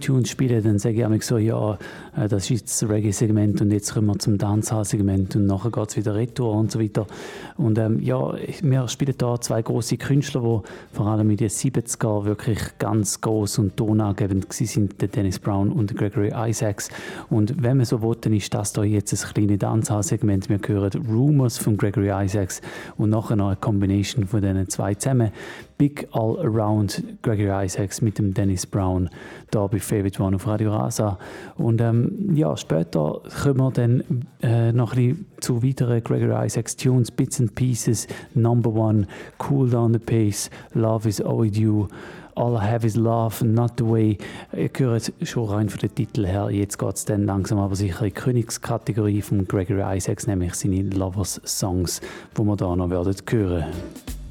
Tunes 0.00 0.30
spiele, 0.30 0.62
dann 0.62 0.78
sage 0.78 0.96
ich 0.96 1.00
immer 1.00 1.20
so, 1.20 1.38
ja, 1.38 1.78
äh, 2.16 2.28
das 2.28 2.44
ist 2.44 2.50
jetzt 2.50 2.82
das 2.82 2.88
Reggae-Segment 2.88 3.60
und 3.60 3.70
jetzt 3.70 3.94
kommen 3.94 4.08
wir 4.08 4.18
zum 4.18 4.38
Dancehall-Segment 4.38 5.36
und 5.36 5.46
nachher 5.46 5.70
geht 5.70 5.88
es 5.90 5.96
wieder 5.96 6.14
retour 6.14 6.54
und 6.54 6.70
so 6.70 6.80
weiter. 6.80 7.06
Und 7.56 7.78
ähm, 7.78 8.00
ja, 8.00 8.34
wir 8.62 8.88
spielen 8.88 9.14
da 9.18 9.40
zwei 9.40 9.62
große 9.62 9.96
Künstler, 9.96 10.62
die 10.91 10.91
vor 11.02 11.10
allem 11.10 11.30
in 11.30 11.36
den 11.36 11.48
70er 11.48 12.24
wirklich 12.26 12.60
ganz 12.78 13.20
groß 13.20 13.58
und 13.58 13.76
tonangebend 13.76 14.52
sind, 14.52 15.00
der 15.02 15.08
Dennis 15.08 15.40
Brown 15.40 15.72
und 15.72 15.96
Gregory 15.96 16.30
Isaacs. 16.32 16.90
Und 17.28 17.60
wenn 17.60 17.78
man 17.78 17.86
so 17.86 18.02
will, 18.02 18.16
ist 18.32 18.54
das 18.54 18.72
da 18.72 18.84
jetzt 18.84 19.12
ein 19.12 19.34
kleines 19.34 19.58
Dancehall-Segment. 19.58 20.48
Wir 20.48 20.60
hören 20.64 21.04
Rumors 21.10 21.58
von 21.58 21.76
Gregory 21.76 22.10
Isaacs 22.24 22.60
und 22.98 23.10
nachher 23.10 23.34
noch 23.34 23.48
eine 23.48 23.56
Combination 23.56 24.28
von 24.28 24.42
diesen 24.42 24.68
zwei 24.68 24.94
zusammen. 24.94 25.32
Big 25.82 26.06
All 26.12 26.38
Around 26.38 27.02
Gregory 27.22 27.64
Isaacs 27.64 28.02
mit 28.02 28.16
dem 28.16 28.32
Dennis 28.32 28.64
Brown 28.64 29.10
da 29.50 29.66
bei 29.66 29.80
Favorite 29.80 30.22
One 30.22 30.36
auf 30.36 30.46
Radio 30.46 30.70
Rasa. 30.70 31.18
Und 31.56 31.80
ähm, 31.80 32.30
ja, 32.36 32.56
später 32.56 33.20
kommen 33.42 33.58
wir 33.58 33.70
dann 33.72 34.04
äh, 34.42 34.70
noch 34.70 34.92
ein 34.92 35.08
bisschen 35.08 35.26
zu 35.40 35.60
weiteren 35.60 36.00
Gregory 36.04 36.46
Isaacs 36.46 36.76
Tunes, 36.76 37.10
Bits 37.10 37.40
and 37.40 37.56
Pieces, 37.56 38.06
Number 38.34 38.72
One, 38.72 39.08
Cool 39.50 39.70
Down 39.70 39.92
the 39.92 39.98
Pace, 39.98 40.50
Love 40.74 40.91
is 41.04 41.20
All 41.20 41.44
You. 41.44 41.88
All 42.34 42.56
I 42.56 42.64
Have 42.64 42.86
Is 42.86 42.96
Love, 42.96 43.44
Not 43.44 43.72
The 43.78 43.84
Way. 43.84 44.18
Ihr 44.56 44.70
hört 44.78 45.12
schon 45.22 45.48
rein 45.50 45.68
von 45.68 45.80
den 45.80 45.94
Titel 45.94 46.26
her. 46.26 46.48
Jetzt 46.50 46.78
geht 46.78 46.96
es 46.96 47.04
dann 47.04 47.26
langsam 47.26 47.58
aber 47.58 47.76
sicher 47.76 48.00
in 48.00 48.06
die 48.06 48.12
Königskategorie 48.12 49.20
von 49.20 49.46
Gregory 49.46 49.98
Isaacs, 49.98 50.26
nämlich 50.26 50.54
seine 50.54 50.82
Lovers 50.82 51.42
Songs, 51.44 52.00
die 52.36 52.42
wir 52.42 52.56
da 52.56 52.74
noch 52.74 52.88
werden 52.88 53.14
hören. 53.28 53.64
ragamuffin, 53.64 54.21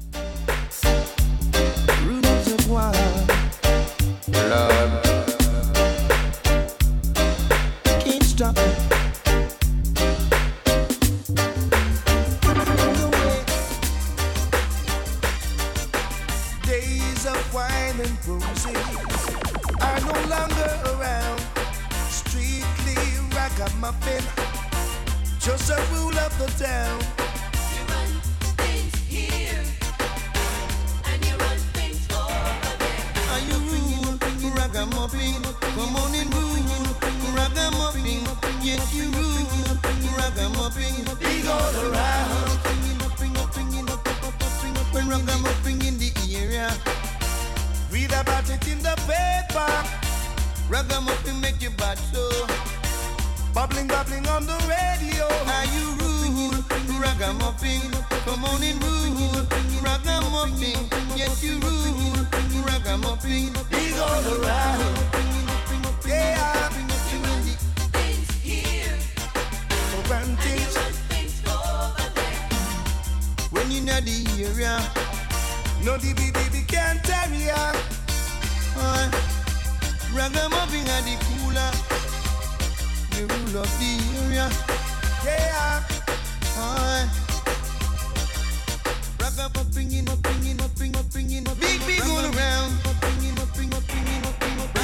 ragamuffin 45.12 45.80
in 45.86 45.98
the 45.98 46.10
area, 46.34 46.72
read 47.90 48.12
about 48.12 48.48
it 48.48 48.66
in 48.66 48.78
the 48.78 48.94
paper. 49.04 49.72
Ragamuffin 50.70 51.38
make 51.40 51.60
you 51.60 51.70
bad 51.70 51.98
so. 51.98 52.30
Bubbling, 53.52 53.88
bubbling 53.88 54.26
on 54.28 54.46
the 54.46 54.56
radio. 54.72 55.26
Are 55.56 55.68
you 55.74 55.86
rude? 56.00 56.64
Ragamuffin. 56.98 57.92
Come 58.24 58.44
on 58.44 58.62
and 58.62 58.82
rule. 58.82 59.44
Ragamuffin. 59.84 60.80
Yes, 61.14 61.44
you 61.44 61.60
rule. 61.60 62.16
Ragamuffin. 62.64 63.52
He's 63.70 63.98
all 63.98 64.24
around. 64.40 65.31
the 74.04 74.44
area. 74.44 74.78
No 75.84 75.96
DB 75.98 76.32
DB 76.32 76.66
can't 76.66 77.02
tarry 77.04 77.46
ya. 77.46 77.72
Uh, 78.76 79.10
Ragamuffin 80.14 80.86
at 80.88 81.02
the 81.04 81.16
cooler. 81.26 81.70
The 83.14 83.22
rule 83.30 83.62
of 83.62 83.70
the 83.78 83.92
area. 84.24 84.46
Yeah. 85.24 85.82
Uh, 86.58 87.06
Ragamuffin 89.20 89.92
in 89.92 90.08
up, 90.08 90.22
bringing 90.22 90.60
up, 90.60 90.74
bringing 90.74 90.98
up, 90.98 91.10
bringing 91.10 91.48
up. 91.48 91.58
Big 91.60 91.80
big 91.86 92.02
all 92.02 92.26
around. 92.34 92.72
Up, 92.86 92.96
up, 92.96 93.12
up, 93.22 93.38
up, 93.38 93.58
up, 93.58 93.62
up, 93.62 93.92
up, 93.92 94.22
up, 94.22 94.28
up, 94.52 94.76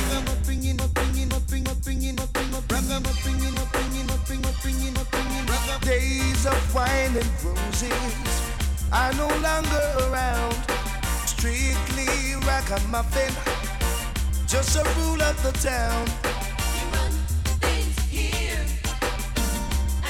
up, 5.50 5.74
up. 5.74 5.80
Days 5.82 6.46
of 6.46 6.74
wine 6.74 7.16
and 7.16 7.44
roses 7.44 8.37
are 8.92 9.12
no 9.14 9.28
longer 9.28 9.84
around. 10.08 10.54
Strictly 11.26 12.34
ragamuffin, 12.46 13.32
just 14.46 14.76
a 14.76 14.84
rule 14.98 15.22
of 15.22 15.36
the 15.42 15.52
town. 15.52 16.06
You 16.76 16.86
run 16.96 17.12
things 17.60 17.98
here, 18.08 18.64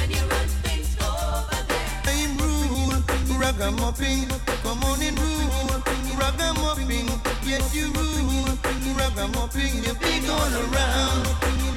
and 0.01 0.11
you 0.11 0.23
run 0.23 0.49
things 0.65 0.97
over 1.03 1.61
there. 1.69 1.91
I'm 2.07 2.37
rule, 2.39 3.03
ragamuffin, 3.39 4.29
come 4.63 4.83
on 4.85 5.03
and 5.03 5.19
rule, 5.19 5.83
ragamuffin, 6.19 7.09
yes 7.45 7.75
you 7.75 7.93
rule, 7.93 8.49
ragamuffin, 8.97 9.83
you 9.85 9.95
big 9.95 10.29
all 10.31 10.55
around. 10.55 11.68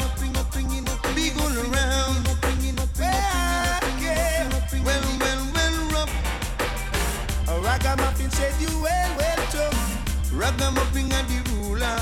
You 8.59 8.81
well 8.81 9.17
well, 9.17 9.37
tough. 9.51 10.33
Ragamuffin 10.33 11.11
and 11.11 11.27
the 11.27 11.39
ruler. 11.51 11.97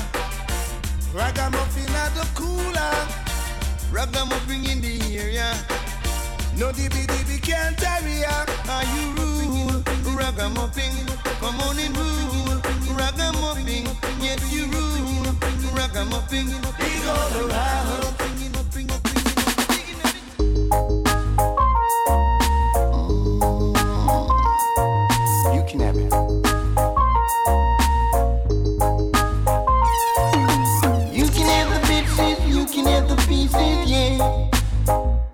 Ragamuffin 1.12 1.94
at 1.94 2.14
the 2.14 2.26
cooler. 2.34 2.94
Ragamuffin 3.92 4.64
in 4.64 4.80
the 4.80 5.18
area. 5.18 5.52
No 6.56 6.72
dibby 6.72 7.06
dibby 7.06 7.40
can't 7.42 7.76
carry 7.76 8.20
ya. 8.20 8.44
Are 8.68 8.84
you 8.84 9.12
rude? 9.16 9.84
Ragamuffin, 10.16 11.06
come 11.40 11.60
on 11.62 11.78
and 11.78 11.96
rule. 11.96 12.60
Ragamuffin, 12.96 13.88
yes 14.20 14.40
you 14.52 14.66
rude. 14.66 15.34
Ragamuffin, 15.76 16.46
he 16.46 17.08
all 17.08 17.50
around. 17.50 18.39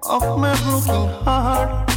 of 0.09 0.38
my 0.38 0.54
broken 0.62 1.09
heart. 1.24 1.90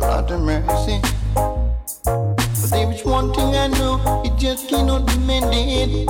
Lord 0.00 0.30
have 0.30 0.40
mercy. 0.40 1.00
But 1.34 2.70
there 2.70 2.92
is 2.92 3.04
one 3.04 3.32
thing 3.32 3.54
I 3.56 3.68
know, 3.68 4.22
it 4.24 4.36
just 4.38 4.68
cannot 4.68 5.06
be 5.06 5.16
mended 5.18 6.06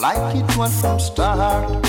like 0.00 0.36
it 0.36 0.56
was 0.56 0.78
from 0.80 1.00
start. 1.00 1.84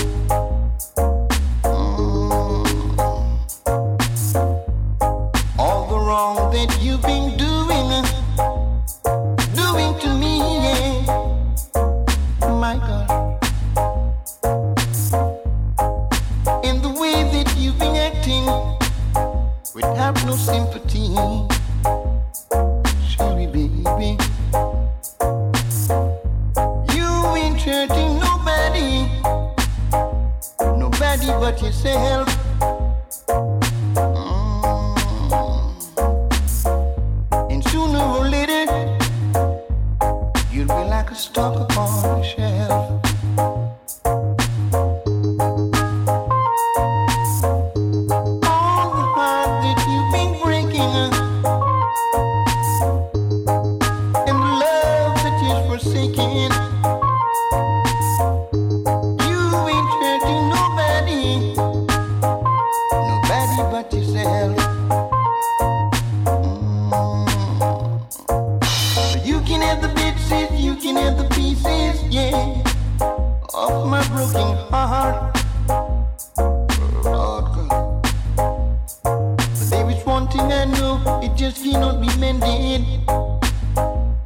years 81.46 81.62
cannot 81.62 82.00
be 82.00 82.08
mended, 82.18 82.82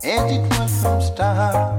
as 0.02 0.32
it 0.32 0.40
was 0.58 0.82
from 0.82 1.00
start. 1.02 1.69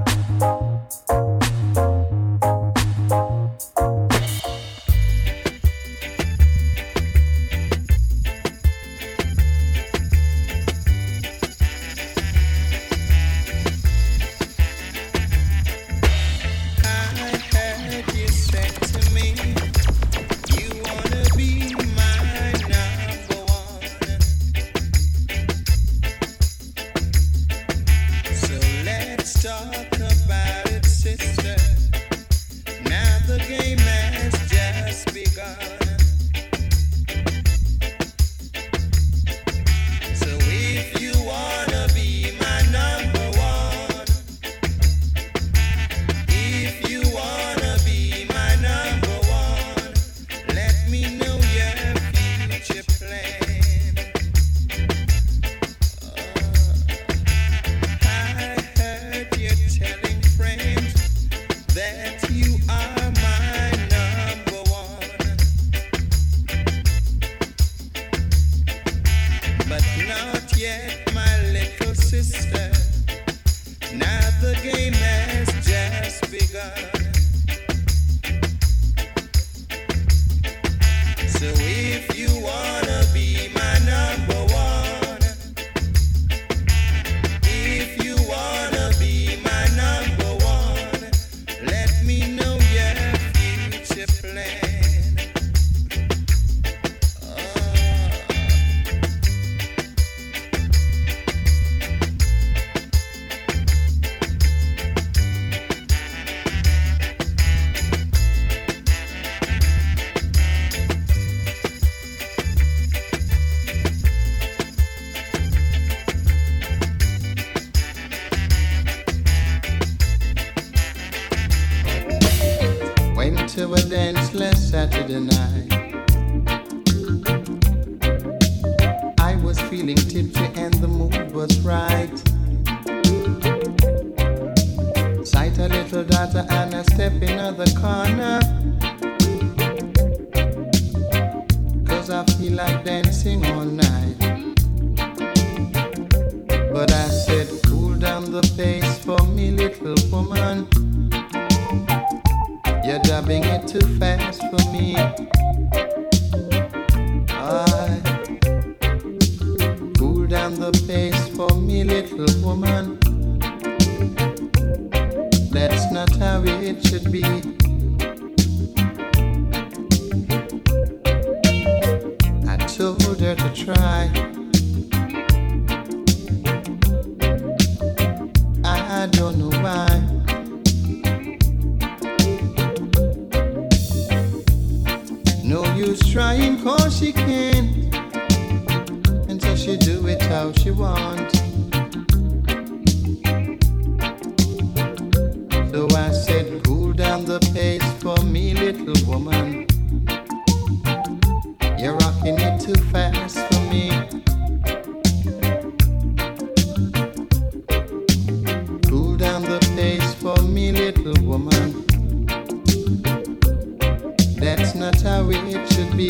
it 215.35 215.73
should 215.73 215.95
be. 215.97 216.09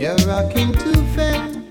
You're 0.00 0.16
rocking 0.26 0.72
too 0.72 1.02
fast. 1.14 1.61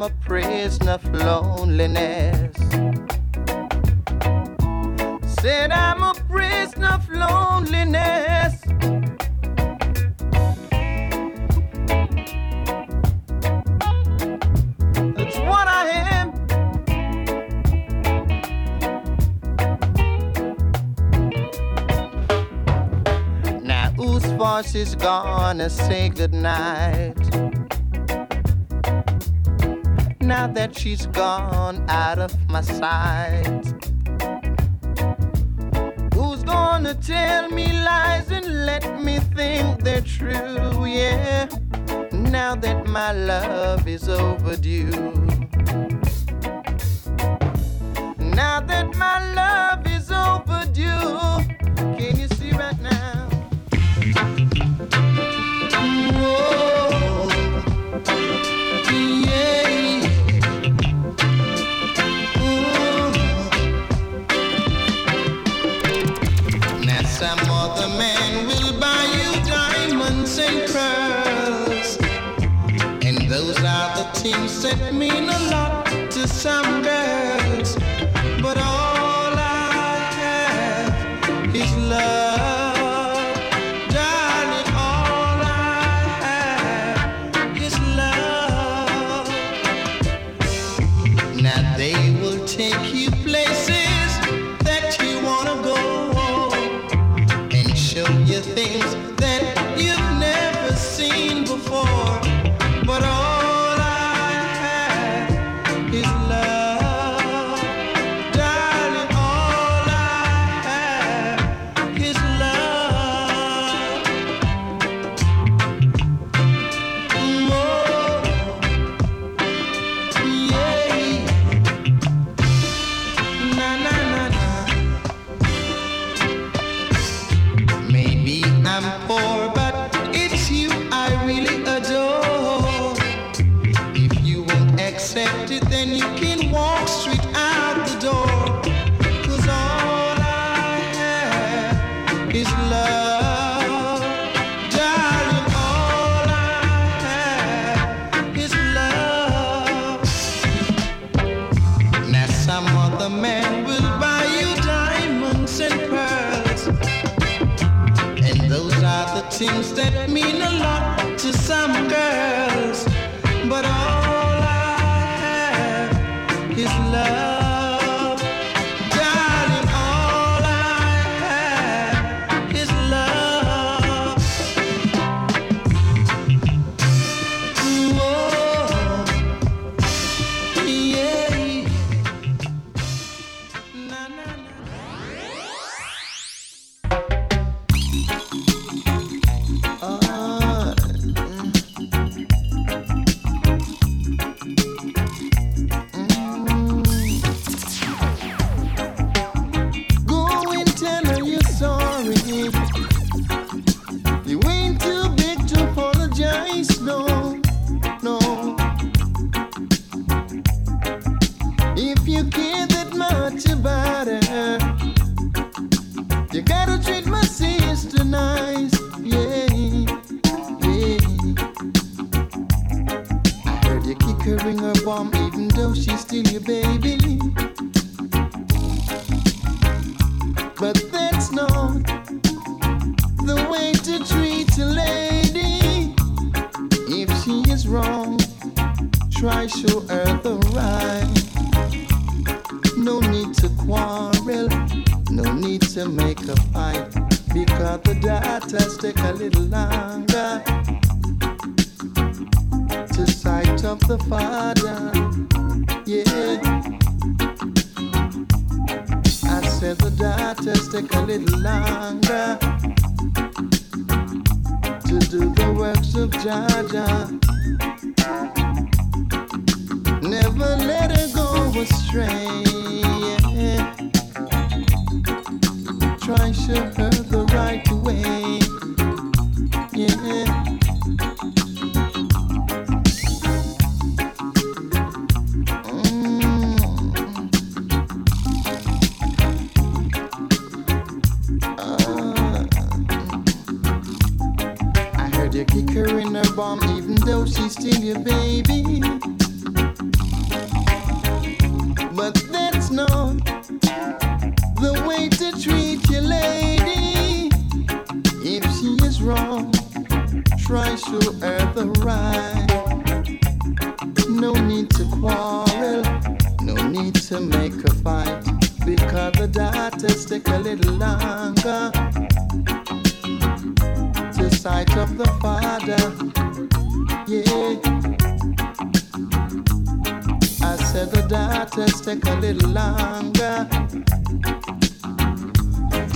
I'm 0.00 0.06
a 0.06 0.14
prisoner 0.24 0.92
of 0.92 1.04
loneliness. 1.12 2.29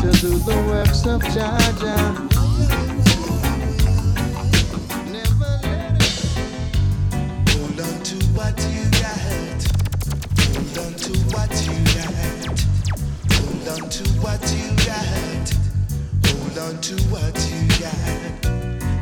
to 0.04 0.20
do 0.20 0.38
the 0.38 0.56
works 0.68 1.06
of 1.06 1.22
Jah 1.32 1.64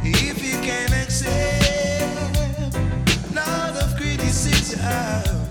If 0.05 0.45
you 0.45 0.61
can 0.61 0.93
accept, 0.93 2.75
not 3.33 3.77
of 3.77 3.97
criticism. 3.97 5.42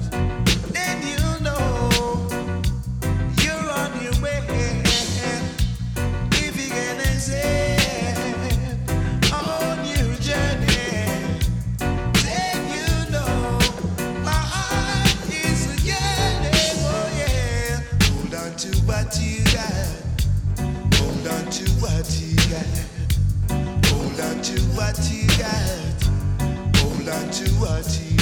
to 27.30 27.66
a 27.66 27.96
he 27.98 28.16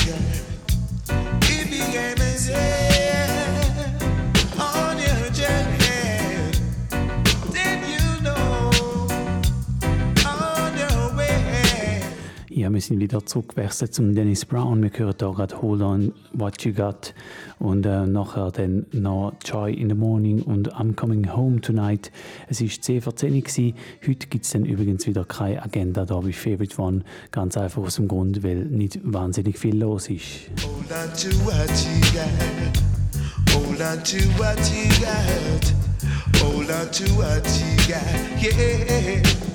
it 1.43 1.70
began 1.70 2.20
as 2.20 2.50
a 2.50 2.79
Ja, 12.70 12.74
wir 12.76 12.82
sind 12.82 12.99
wieder 12.99 13.26
zurückgewechselt 13.26 13.95
zum 13.95 14.13
Dennis 14.13 14.45
Brown. 14.45 14.84
Wir 14.84 14.91
hören 14.91 15.15
hier 15.17 15.34
gerade 15.34 15.59
Hold 15.59 15.82
On, 15.82 16.13
What 16.34 16.63
You 16.63 16.72
Got 16.72 17.15
und 17.57 17.84
äh, 17.84 18.05
nachher 18.05 18.51
dann 18.51 18.86
noch 18.91 19.34
Joy 19.43 19.74
in 19.74 19.89
the 19.89 19.95
Morning 19.95 20.43
und 20.43 20.72
I'm 20.76 20.93
Coming 20.93 21.36
Home 21.36 21.61
Tonight. 21.61 22.11
Es 22.47 22.61
ist 22.61 22.84
10 22.84 23.01
vor 23.01 23.15
10 23.15 23.41
gewesen. 23.41 23.74
Heute 24.07 24.28
gibt 24.28 24.45
es 24.45 24.51
dann 24.51 24.65
übrigens 24.65 25.07
wieder 25.07 25.26
keine 25.26 25.63
Agenda 25.63 26.05
da 26.05 26.20
bei 26.20 26.32
Favorite 26.32 26.80
One. 26.80 27.01
Ganz 27.32 27.57
einfach 27.57 27.82
aus 27.82 27.95
dem 27.95 28.07
Grund, 28.07 28.43
weil 28.43 28.65
nicht 28.65 28.99
wahnsinnig 29.03 29.57
viel 29.57 29.76
los 29.76 30.07
ist. 30.07 30.51
Hold 30.61 30.91
on 30.91 31.11
to 31.17 31.36
what 31.45 31.72
you 31.72 32.01
got. 32.13 32.36
Hold 33.51 33.82
on 33.82 34.03
to 34.03 34.17
what 34.38 34.59
you 34.72 34.88
got. 34.99 35.74
Hold 36.39 36.70
on 36.70 36.91
to 36.91 37.05
what 37.17 37.47
you 37.59 37.91
got. 37.91 38.39
Yeah. 38.39 39.49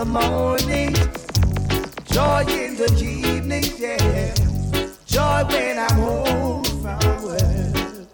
the 0.00 0.06
morning, 0.06 0.94
joy 2.06 2.40
in 2.48 2.74
the 2.74 2.88
evening, 3.04 3.64
yeah. 3.76 4.32
Joy 5.04 5.44
when 5.50 5.78
I'm 5.78 5.96
home 5.98 6.64
from 6.80 7.22
work. 7.22 8.08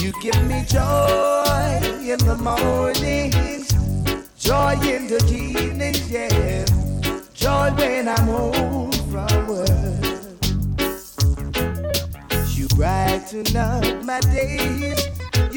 You 0.00 0.10
give 0.22 0.42
me 0.46 0.64
joy 0.66 1.80
in 2.00 2.18
the 2.24 2.38
morning, 2.40 3.32
joy 4.38 4.72
in 4.92 5.06
the 5.06 5.20
evening, 5.30 5.96
yeah. 6.08 6.64
Joy 7.34 7.70
when 7.76 8.08
I'm 8.08 8.26
home 8.26 8.92
from 9.12 9.46
work. 9.48 9.68
You 12.56 12.68
brighten 12.68 13.54
up 13.54 14.02
my 14.02 14.20
days 14.20 15.11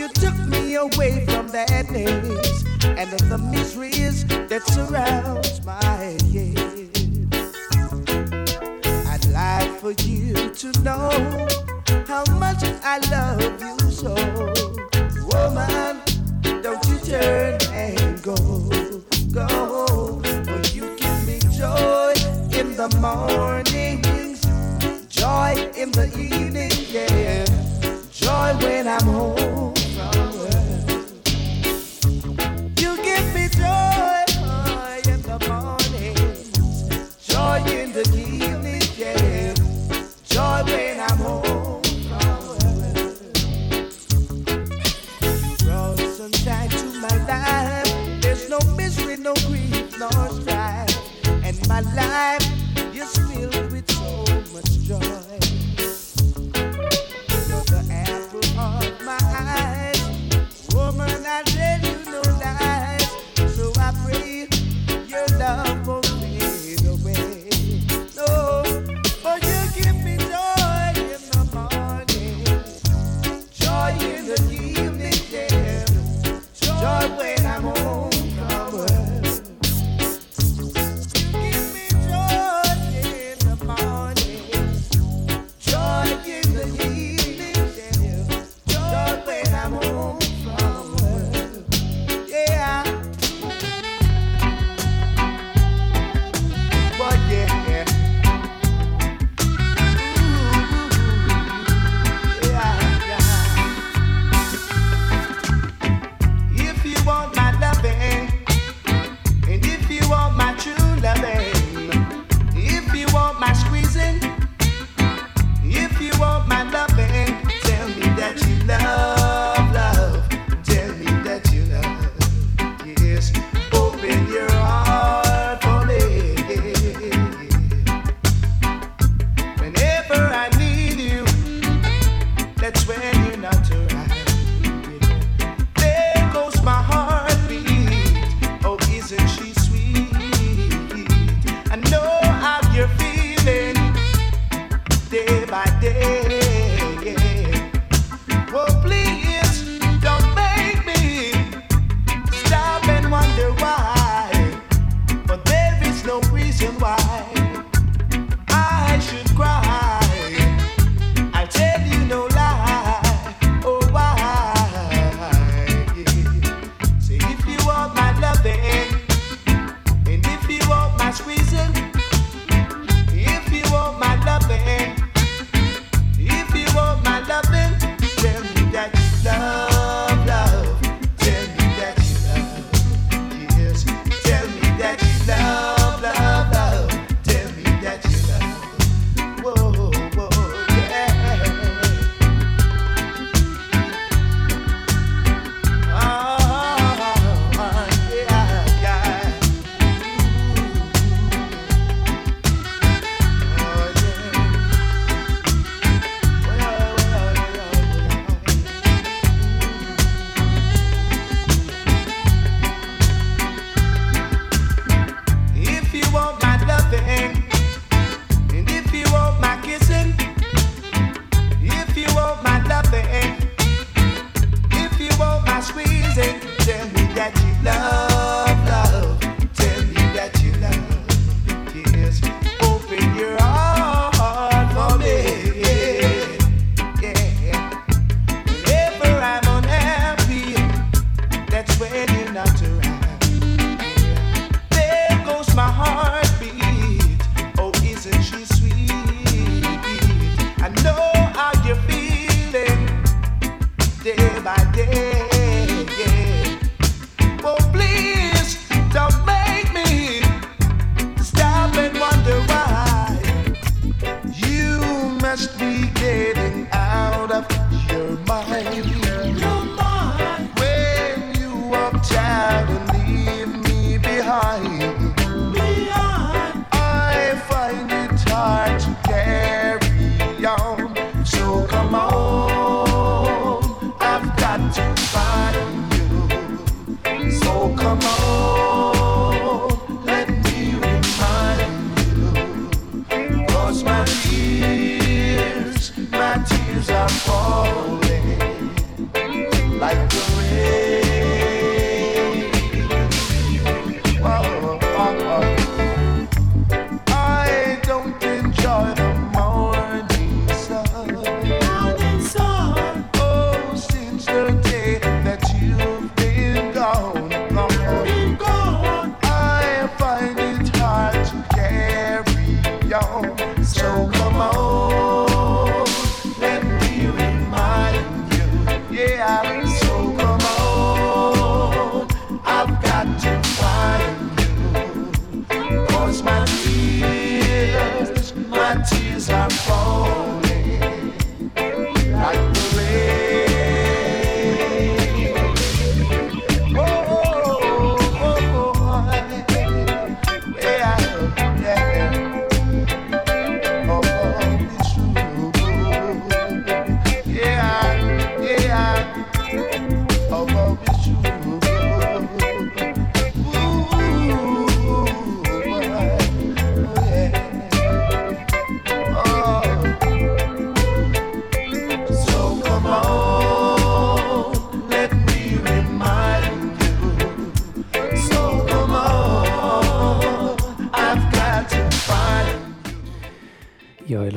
you 0.06 0.12
took 0.14 0.38
me 0.38 0.76
away 0.76 1.26
from 1.26 1.47
that 1.47 1.72
and 1.72 3.10
the 3.28 3.39
miseries 3.39 4.24
that 4.28 4.62
surrounds 4.68 5.66
my 5.66 5.84
head. 6.30 6.91
I'd 9.10 9.26
like 9.32 9.72
for 9.80 9.93
you 10.03 10.53
to 10.53 10.80
know 10.84 11.10
how 12.06 12.24
much 12.38 12.62
I 12.84 12.99
love 13.10 13.60
you 13.60 13.80
so. 13.89 14.14
Woman, 15.26 15.99
don't 16.62 16.88
you 16.88 16.99
turn 16.99 17.58
and 17.74 18.22
go, 18.22 18.36
go. 19.32 20.22
You 20.72 20.95
give 20.97 21.26
me 21.26 21.39
joy 21.58 22.14
in 22.53 22.78
the 22.78 22.95
mornings, 23.01 24.45
joy 25.10 25.56
in 25.76 25.91
the 25.93 26.06
evening, 26.16 26.70
yeah. 26.93 27.43
Joy 28.12 28.53
when 28.64 28.88
I'm 28.88 29.01
home. 29.01 29.64
to 37.95 38.11
give 38.11 38.61
me, 38.61 38.79
yeah, 38.97 39.53
joy 40.25 40.63
when 40.65 40.99
I'm 40.99 41.17
home. 41.17 41.81
Brought 45.63 45.99
sunshine 45.99 46.69
to 46.71 46.99
my 46.99 47.15
life. 47.25 48.21
There's 48.21 48.49
no 48.49 48.59
misery, 48.75 49.15
no 49.15 49.33
grief, 49.47 49.97
no 49.97 50.09
strife, 50.41 51.25
and 51.45 51.67
my 51.69 51.79
life. 51.95 52.55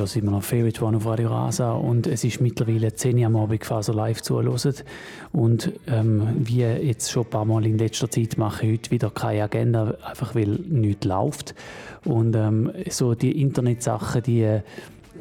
Ich 0.09 0.15
höre 0.15 0.23
immer 0.23 0.31
noch 0.31 0.43
Favorite 0.43 0.83
One 0.83 0.97
auf 0.97 1.05
Radio 1.05 1.29
Rasa 1.29 1.73
und 1.73 2.07
es 2.07 2.23
ist 2.23 2.41
mittlerweile 2.41 2.91
10 2.91 3.19
Uhr 3.19 3.27
am 3.27 3.35
Abend 3.35 3.59
quasi 3.59 3.91
live 3.91 4.23
zuhören. 4.23 4.73
Und 5.31 5.71
ähm, 5.85 6.29
wie 6.39 6.61
jetzt 6.61 7.11
schon 7.11 7.25
ein 7.25 7.29
paar 7.29 7.45
Mal 7.45 7.63
in 7.67 7.77
letzter 7.77 8.09
Zeit 8.09 8.35
mache 8.35 8.65
ich 8.65 8.73
heute 8.73 8.91
wieder 8.91 9.11
keine 9.11 9.43
Agenda, 9.43 9.93
einfach 10.03 10.33
weil 10.33 10.47
nichts 10.67 11.05
läuft. 11.05 11.53
Und 12.05 12.35
ähm, 12.35 12.71
so 12.89 13.13
die 13.13 13.39
Internetsachen, 13.39 14.23
die 14.23 14.61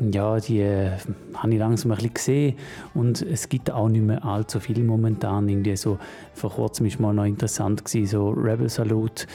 ja, 0.00 0.38
die 0.38 0.60
äh, 0.60 0.92
habe 1.34 1.52
ich 1.52 1.58
langsam 1.58 1.90
ein 1.90 1.96
bisschen 1.96 2.14
gesehen 2.14 2.56
und 2.94 3.20
es 3.22 3.48
gibt 3.48 3.70
auch 3.70 3.88
nicht 3.88 4.04
mehr 4.04 4.24
allzu 4.24 4.60
viel 4.60 4.84
momentan. 4.84 5.48
Irgendwie 5.48 5.76
so, 5.76 5.98
vor 6.34 6.52
kurzem 6.52 6.86
war 6.86 7.00
mal 7.00 7.14
noch 7.14 7.24
interessant 7.24 7.84
gewesen, 7.84 8.06
so 8.06 8.30
Rebel 8.30 8.68
Salute 8.68 9.26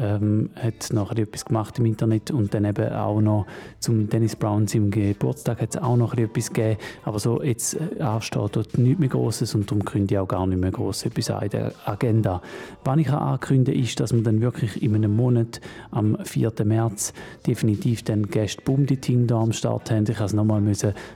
ähm, 0.00 0.50
hat 0.56 0.92
nachher 0.92 1.18
etwas 1.18 1.44
gemacht 1.44 1.78
im 1.78 1.86
Internet 1.86 2.30
und 2.30 2.54
dann 2.54 2.64
eben 2.64 2.92
auch 2.92 3.20
noch 3.20 3.46
zum 3.80 4.08
Dennis 4.08 4.36
Brown 4.36 4.66
seinem 4.66 4.90
Geburtstag 4.90 5.60
hat 5.60 5.74
es 5.74 5.82
auch 5.82 5.96
noch 5.96 6.14
etwas 6.14 6.52
gegeben. 6.52 6.78
Aber 7.04 7.18
so 7.18 7.42
jetzt 7.42 7.74
äh, 7.74 8.02
ansteht 8.02 8.56
dort 8.56 8.78
nichts 8.78 8.98
mehr 8.98 9.08
Grosses 9.08 9.54
und 9.54 9.70
darum 9.70 9.84
künde 9.84 10.14
ich 10.14 10.18
auch 10.18 10.28
gar 10.28 10.46
nicht 10.46 10.60
mehr 10.60 10.70
gross 10.70 11.04
etwas 11.04 11.30
an 11.30 11.48
der 11.48 11.72
Agenda. 11.84 12.42
Was 12.84 12.98
ich 12.98 13.10
ankündigen 13.10 13.82
ist, 13.82 14.00
dass 14.00 14.12
wir 14.12 14.22
dann 14.22 14.40
wirklich 14.40 14.82
in 14.82 14.94
einem 14.94 15.14
Monat 15.14 15.60
am 15.90 16.16
4. 16.22 16.52
März 16.64 17.12
definitiv 17.46 18.02
den 18.02 18.28
Gäste 18.28 18.62
Bumditing 18.62 19.26
da 19.26 19.40
am 19.40 19.52
Start 19.52 19.90
haben. 19.90 20.04
Ich 20.04 20.08
musste 20.08 20.24
es 20.24 20.32
nochmal 20.32 20.62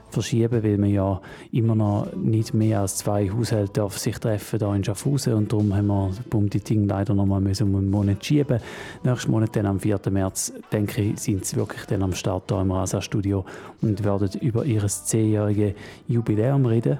verschieben, 0.09 0.63
weil 0.63 0.77
wir 0.77 0.89
ja 0.89 1.21
immer 1.51 1.75
noch 1.75 2.07
nicht 2.15 2.53
mehr 2.53 2.81
als 2.81 2.97
zwei 2.97 3.29
Haushalte 3.29 3.83
auf 3.83 3.97
sich 3.97 4.17
treffen 4.17 4.59
hier 4.59 4.73
in 4.73 4.83
Schaffhausen 4.83 5.33
und 5.33 5.51
darum 5.51 5.75
haben 5.75 5.87
wir 5.87 6.11
Bumditing 6.29 6.87
leider 6.87 7.13
nochmal 7.13 7.41
um 7.41 7.75
einen 7.75 7.89
Monat 7.89 8.23
schieben. 8.25 8.60
Nächsten 9.03 9.31
Monat, 9.31 9.55
dann 9.55 9.65
am 9.65 9.79
4. 9.79 9.99
März, 10.09 10.53
denke 10.71 11.01
ich, 11.01 11.19
sind 11.19 11.45
sie 11.45 11.55
wirklich 11.55 11.85
dann 11.85 12.03
am 12.03 12.13
Start 12.13 12.43
hier 12.49 12.61
im 12.61 12.71
Rasa-Studio 12.71 13.45
und 13.81 14.03
werden 14.03 14.29
über 14.41 14.65
ihr 14.65 14.83
10-jähriges 14.83 15.75
Jubiläum 16.07 16.65
reden. 16.65 16.97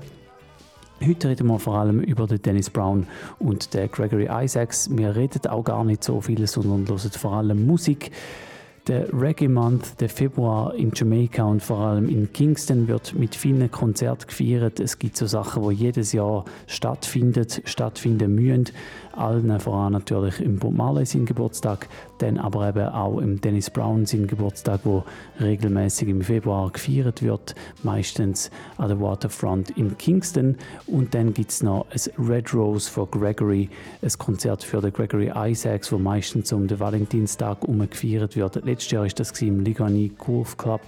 Heute 1.03 1.29
reden 1.29 1.47
wir 1.47 1.57
vor 1.57 1.77
allem 1.77 2.01
über 2.01 2.27
den 2.27 2.41
Dennis 2.41 2.69
Brown 2.69 3.07
und 3.39 3.73
den 3.73 3.89
Gregory 3.89 4.29
Isaacs. 4.29 4.87
Wir 4.95 5.15
reden 5.15 5.47
auch 5.47 5.63
gar 5.63 5.83
nicht 5.83 6.03
so 6.03 6.21
viel, 6.21 6.45
sondern 6.45 6.87
hören 6.87 7.11
vor 7.11 7.33
allem 7.33 7.65
Musik. 7.65 8.11
Der 8.87 9.13
Reggae 9.13 9.47
Month, 9.47 10.01
der 10.01 10.09
Februar 10.09 10.73
in 10.73 10.91
Jamaika 10.93 11.43
und 11.43 11.61
vor 11.61 11.79
allem 11.79 12.09
in 12.09 12.33
Kingston 12.33 12.87
wird 12.87 13.13
mit 13.13 13.35
vielen 13.35 13.69
Konzerten 13.69 14.27
gefeiert. 14.27 14.79
Es 14.79 14.97
gibt 14.97 15.17
so 15.17 15.27
Sachen, 15.27 15.69
die 15.69 15.75
jedes 15.75 16.13
Jahr 16.13 16.45
stattfinden, 16.65 17.45
stattfinden 17.65 18.33
müssen 18.33 18.69
allen 19.17 19.59
voran 19.59 19.93
natürlich 19.93 20.39
im 20.39 20.57
Bob 20.57 20.73
Marley 20.73 21.05
seinen 21.05 21.25
Geburtstag, 21.25 21.87
dann 22.19 22.37
aber 22.37 22.69
eben 22.69 22.87
auch 22.87 23.19
im 23.19 23.41
Dennis 23.41 23.69
Brown 23.69 24.05
seinen 24.05 24.27
Geburtstag, 24.27 24.81
wo 24.83 25.03
regelmäßig 25.39 26.09
im 26.09 26.21
Februar 26.21 26.69
gefeiert 26.69 27.21
wird, 27.21 27.55
meistens 27.83 28.51
an 28.77 28.89
der 28.89 28.99
Waterfront 28.99 29.71
in 29.71 29.97
Kingston. 29.97 30.55
Und 30.87 31.13
dann 31.13 31.33
gibt 31.33 31.51
es 31.51 31.63
noch 31.63 31.85
ein 31.89 32.27
Red 32.27 32.53
Rose 32.53 32.89
for 32.89 33.09
Gregory, 33.09 33.69
ein 34.01 34.11
Konzert 34.17 34.63
für 34.63 34.81
den 34.81 34.93
Gregory 34.93 35.31
Isaacs, 35.35 35.91
wo 35.91 35.97
meistens 35.97 36.51
um 36.53 36.67
den 36.67 36.79
Valentinstag 36.79 37.61
herum 37.61 37.87
gefeiert 37.89 38.35
wird. 38.35 38.63
Letztes 38.63 38.91
Jahr 38.91 39.03
war 39.03 39.09
das 39.09 39.41
im 39.41 39.61
Ligani 39.61 40.11
Curve 40.17 40.55
Club 40.57 40.81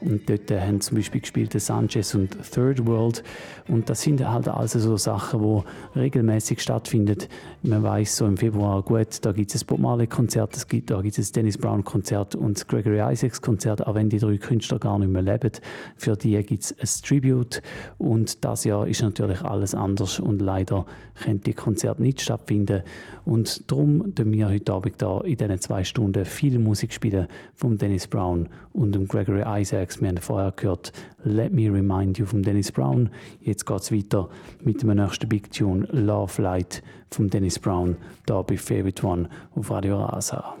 und 0.00 0.28
dort 0.28 0.50
haben 0.50 0.80
zum 0.80 0.96
Beispiel 0.96 1.20
gespielt 1.20 1.60
Sanchez 1.60 2.14
und 2.14 2.36
Third 2.50 2.86
World. 2.86 3.22
Und 3.66 3.90
das 3.90 4.02
sind 4.02 4.26
halt 4.26 4.48
also 4.48 4.78
so 4.78 4.96
Sachen, 4.96 5.42
die 5.42 5.98
regelmäßig 5.98 6.60
stattfinden. 6.60 7.18
Man 7.62 7.82
weiß 7.82 8.16
so 8.16 8.26
im 8.26 8.36
Februar, 8.36 8.82
gut, 8.82 9.18
da 9.22 9.32
gibt 9.32 9.54
es 9.54 9.62
ein 9.62 9.66
Bob 9.66 9.80
Marley 9.80 10.06
Konzert, 10.06 10.56
es 10.56 10.68
gibt, 10.68 10.90
da 10.90 11.00
gibt 11.00 11.18
es 11.18 11.30
ein 11.30 11.32
Dennis 11.34 11.58
Brown 11.58 11.82
Konzert 11.82 12.34
und 12.34 12.56
das 12.56 12.66
Gregory 12.66 13.12
Isaacs 13.12 13.42
Konzert, 13.42 13.86
auch 13.86 13.94
wenn 13.94 14.08
die 14.08 14.18
drei 14.18 14.36
Künstler 14.36 14.78
gar 14.78 14.98
nicht 14.98 15.10
mehr 15.10 15.22
leben. 15.22 15.50
Für 15.96 16.16
die 16.16 16.40
gibt 16.44 16.64
es 16.64 16.72
ein 16.78 17.06
Tribute 17.06 17.60
und 17.98 18.44
das 18.44 18.64
Jahr 18.64 18.86
ist 18.86 19.02
natürlich 19.02 19.42
alles 19.42 19.74
anders 19.74 20.20
und 20.20 20.40
leider 20.40 20.86
können 21.22 21.40
die 21.40 21.54
Konzerte 21.54 22.02
nicht 22.02 22.20
stattfinden. 22.20 22.82
Und 23.28 23.70
darum 23.70 24.14
tun 24.14 24.32
wir 24.32 24.48
heute 24.48 24.72
Abend 24.72 25.02
da 25.02 25.20
in 25.20 25.36
diesen 25.36 25.60
zwei 25.60 25.84
Stunden 25.84 26.24
viel 26.24 26.58
Musik 26.58 26.94
spielen 26.94 27.28
von 27.54 27.76
Dennis 27.76 28.06
Brown 28.06 28.48
und 28.72 28.94
dem 28.94 29.06
Gregory 29.06 29.42
Isaacs. 29.60 30.00
Wir 30.00 30.08
haben 30.08 30.16
vorher 30.16 30.50
gehört 30.56 30.94
Let 31.24 31.52
Me 31.52 31.70
Remind 31.70 32.16
You 32.16 32.24
von 32.24 32.42
Dennis 32.42 32.72
Brown. 32.72 33.10
Jetzt 33.42 33.66
geht 33.66 33.80
es 33.80 33.92
weiter 33.92 34.30
mit 34.64 34.82
dem 34.82 34.94
nächsten 34.96 35.28
Big 35.28 35.52
Tune 35.52 35.86
Love 35.90 36.40
Light 36.40 36.82
von 37.10 37.28
Dennis 37.28 37.58
Brown, 37.58 37.98
da 38.24 38.40
bei 38.40 38.56
Favorite 38.56 39.06
One 39.06 39.28
auf 39.54 39.70
Radio 39.70 40.02
Rasa. 40.02 40.56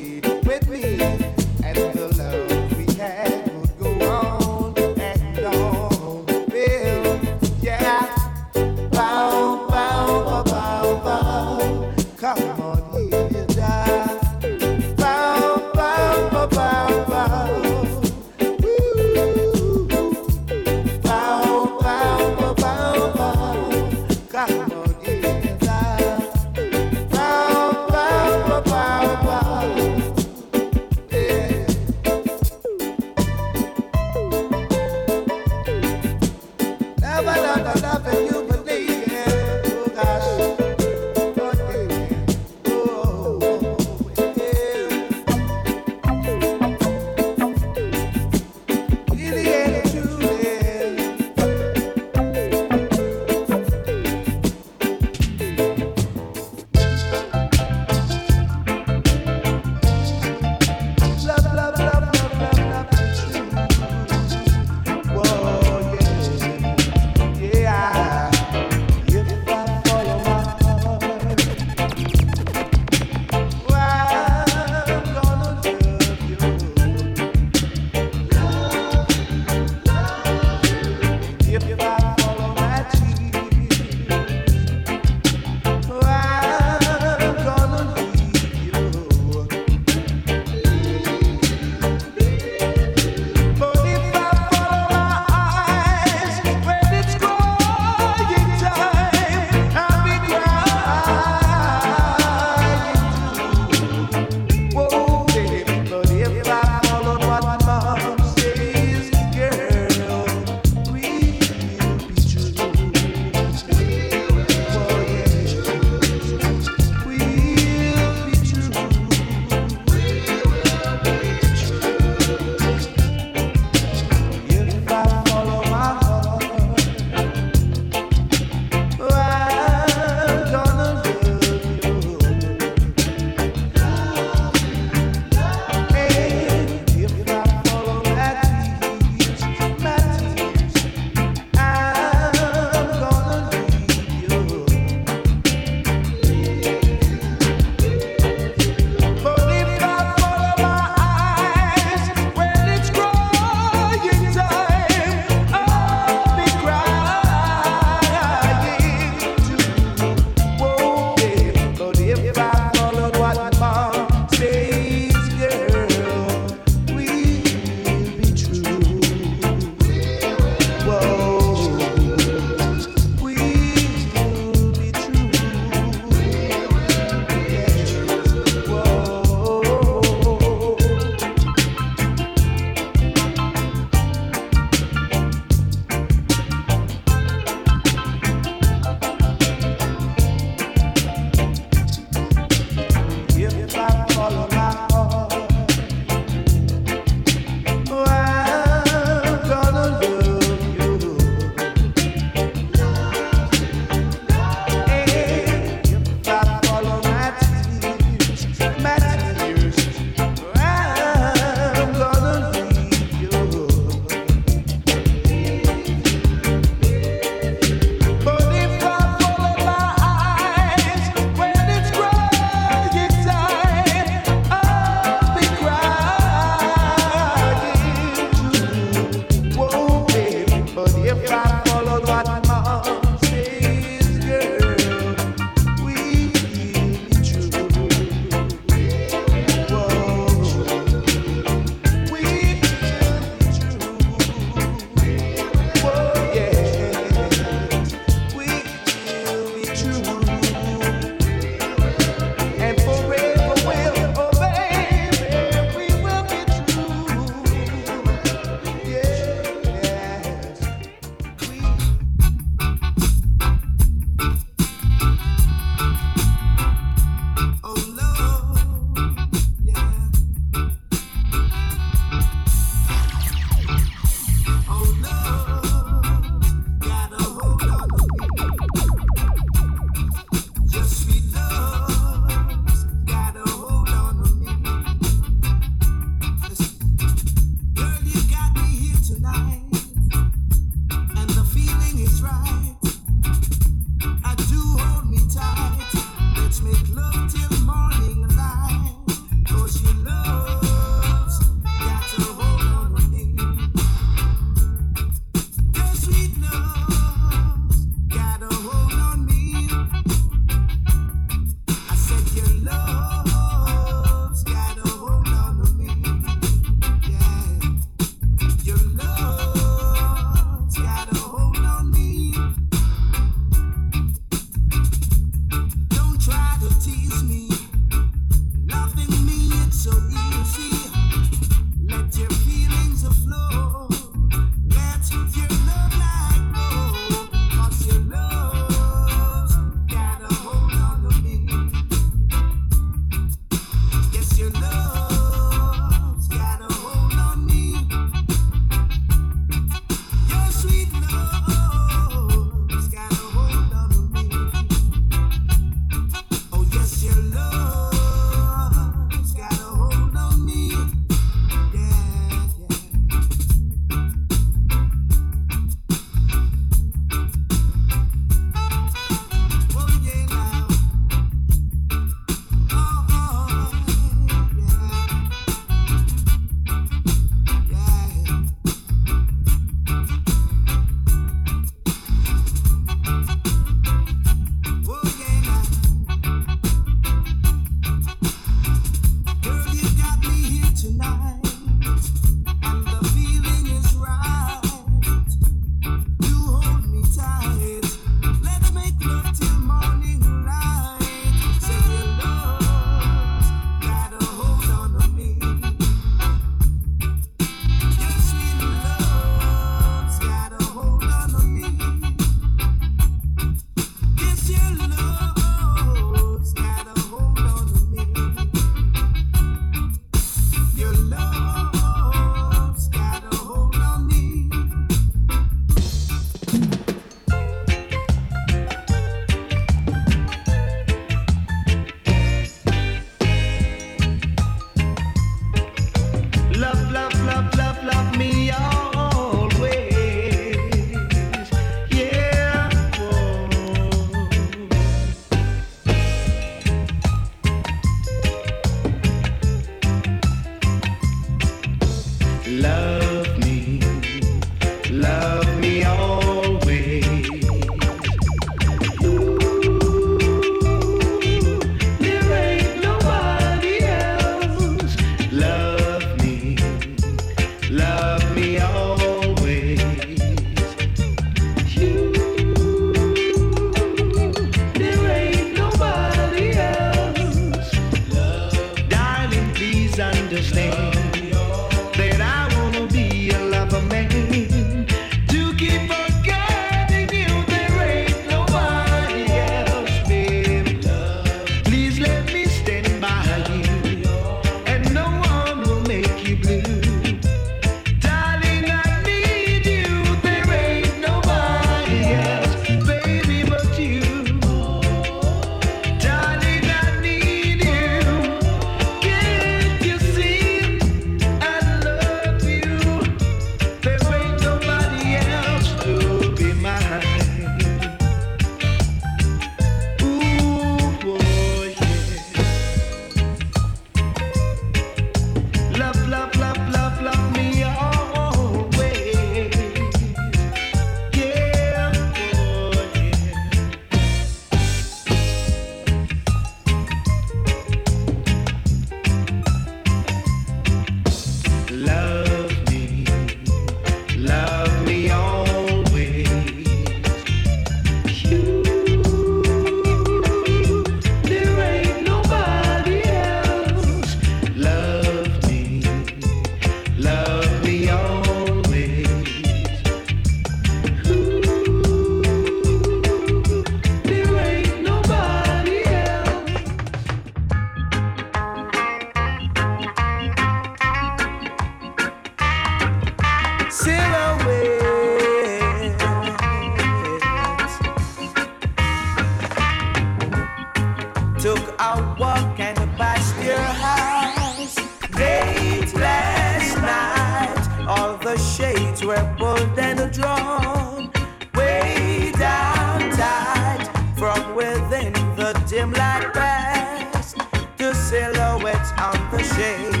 the 588.21 588.37
shades 588.37 589.03
were 589.03 589.35
pulled 589.37 589.79
and 589.79 590.11
drawn 590.13 591.11
way 591.55 592.31
down 592.37 592.99
tight 593.11 593.89
from 594.15 594.55
within 594.55 595.11
the 595.35 595.53
dim 595.67 595.91
light 595.93 596.31
past 596.33 597.37
the 597.77 597.93
silhouettes 597.95 598.91
on 598.99 599.31
the 599.31 599.43
shade. 599.43 600.00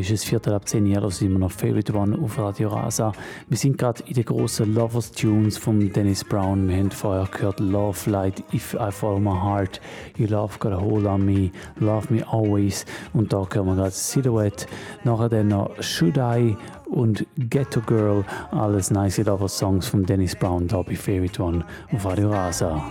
ist 0.00 0.10
es 0.10 0.24
Viertel 0.24 0.54
ab 0.54 0.68
10 0.68 0.86
Uhr, 0.86 1.00
da 1.00 1.10
sind 1.10 1.32
wir 1.32 1.38
noch 1.38 1.50
Favorite 1.50 1.92
One 1.94 2.18
auf 2.18 2.38
Radio 2.38 2.68
Rasa. 2.68 3.12
Wir 3.48 3.56
sind 3.56 3.78
gerade 3.78 4.02
in 4.06 4.14
den 4.14 4.24
grossen 4.24 4.74
Lovers 4.74 5.10
Tunes 5.10 5.58
von 5.58 5.92
Dennis 5.92 6.24
Brown. 6.24 6.68
Wir 6.68 6.76
haben 6.76 6.90
vorher 6.90 7.26
gehört 7.26 7.58
Love 7.60 8.08
Light, 8.10 8.42
If 8.52 8.74
I 8.74 8.90
Follow 8.90 9.18
My 9.18 9.30
Heart, 9.30 9.80
You 10.16 10.26
Love 10.26 10.58
Got 10.58 10.72
a 10.72 10.80
Hold 10.80 11.06
on 11.06 11.24
Me, 11.24 11.50
Love 11.80 12.12
Me 12.12 12.26
Always 12.26 12.84
und 13.12 13.32
da 13.32 13.46
hören 13.52 13.66
wir 13.66 13.74
gerade 13.74 13.90
Silhouette. 13.90 14.66
Nachher 15.04 15.28
dann 15.28 15.48
noch 15.48 15.70
Should 15.80 16.16
I 16.16 16.56
und 16.86 17.26
Ghetto 17.36 17.80
Girl, 17.80 18.24
alles 18.50 18.90
nice 18.90 19.18
Lovers 19.18 19.58
Songs 19.58 19.86
von 19.86 20.04
Dennis 20.04 20.36
Brown, 20.36 20.68
da 20.68 20.82
bei 20.82 20.94
Favorite 20.96 21.42
One 21.42 21.64
auf 21.92 22.04
Radio 22.04 22.30
Rasa. 22.30 22.82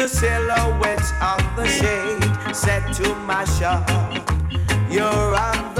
to 0.00 0.08
silhouettes 0.08 1.12
of 1.20 1.42
the 1.56 1.66
shade 1.66 2.56
set 2.56 2.90
to 2.94 3.14
my 3.26 3.44
shop. 3.44 3.86
You're 4.90 5.36
on 5.36 5.74
the 5.74 5.79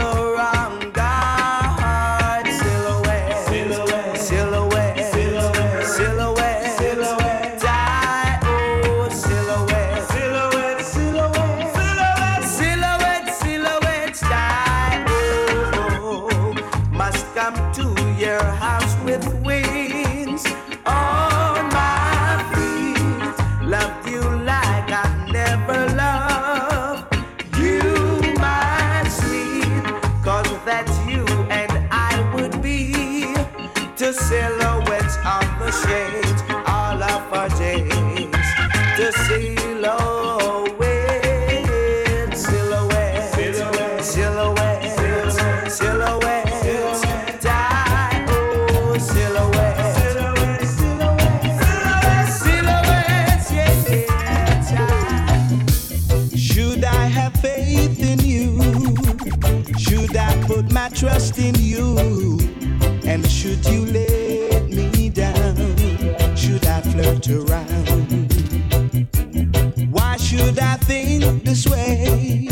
Why 69.90 70.16
should 70.16 70.58
I 70.58 70.76
think 70.76 71.44
this 71.44 71.66
way? 71.66 72.48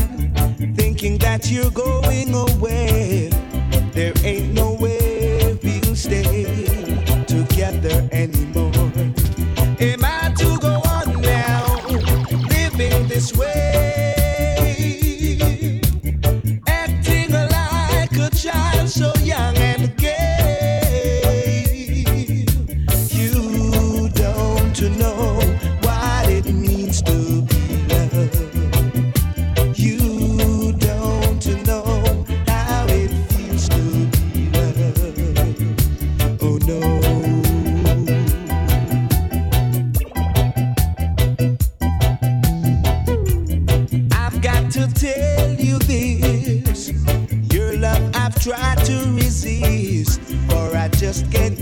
Thinking 0.77 1.19
that 1.19 1.51
you're 1.51 1.71
going 1.71 2.33
away. 2.33 3.31
There 3.93 4.13
ain't 4.23 4.58
to 44.79 44.95
tell 44.95 45.51
you 45.55 45.77
this. 45.81 46.93
Your 47.53 47.77
love 47.77 48.11
I've 48.15 48.41
tried 48.41 48.79
to 48.85 48.97
resist, 49.11 50.21
for 50.49 50.77
I 50.77 50.89
just 50.89 51.31
can't 51.33 51.58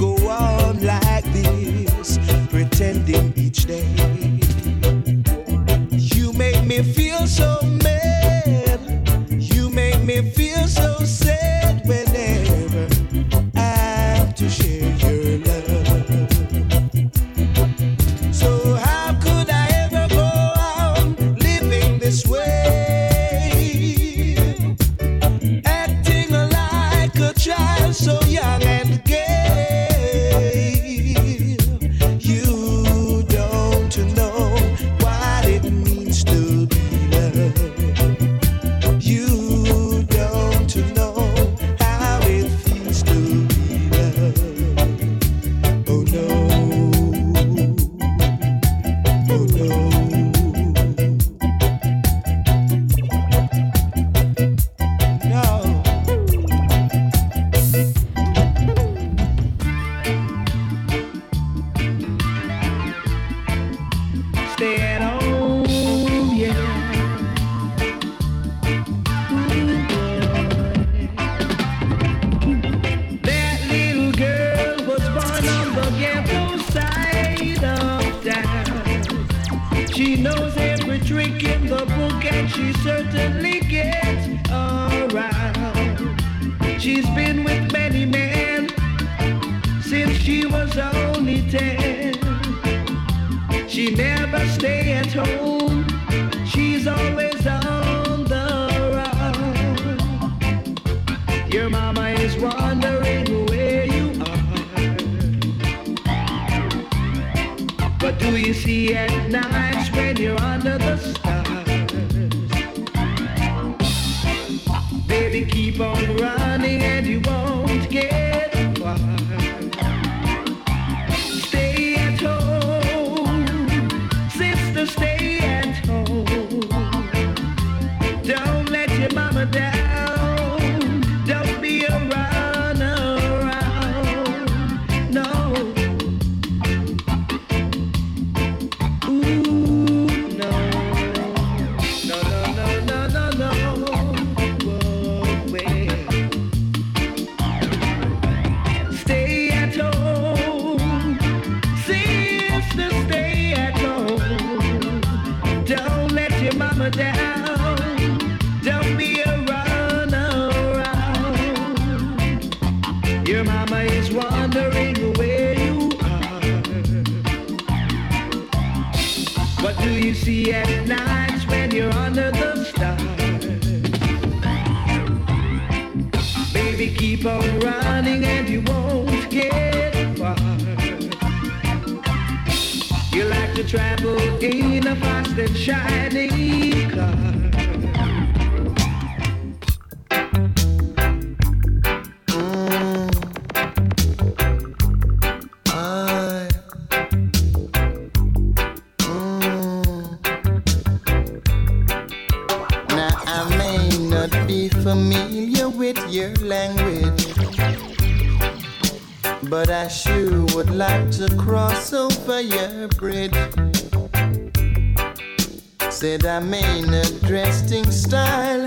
Said 215.96 216.26
I'm 216.26 216.52
in 216.52 216.92
a 216.92 217.04
dressing 217.26 217.90
style 217.90 218.66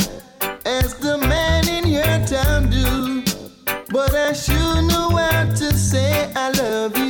as 0.66 0.96
the 0.96 1.20
man 1.20 1.70
in 1.70 1.86
your 1.86 2.26
town 2.26 2.72
do. 2.72 3.22
But 3.92 4.16
I 4.16 4.34
sure 4.34 4.82
know 4.82 5.10
how 5.16 5.46
to 5.46 5.78
say 5.78 6.34
I 6.36 6.50
love 6.50 6.98
you. 6.98 7.09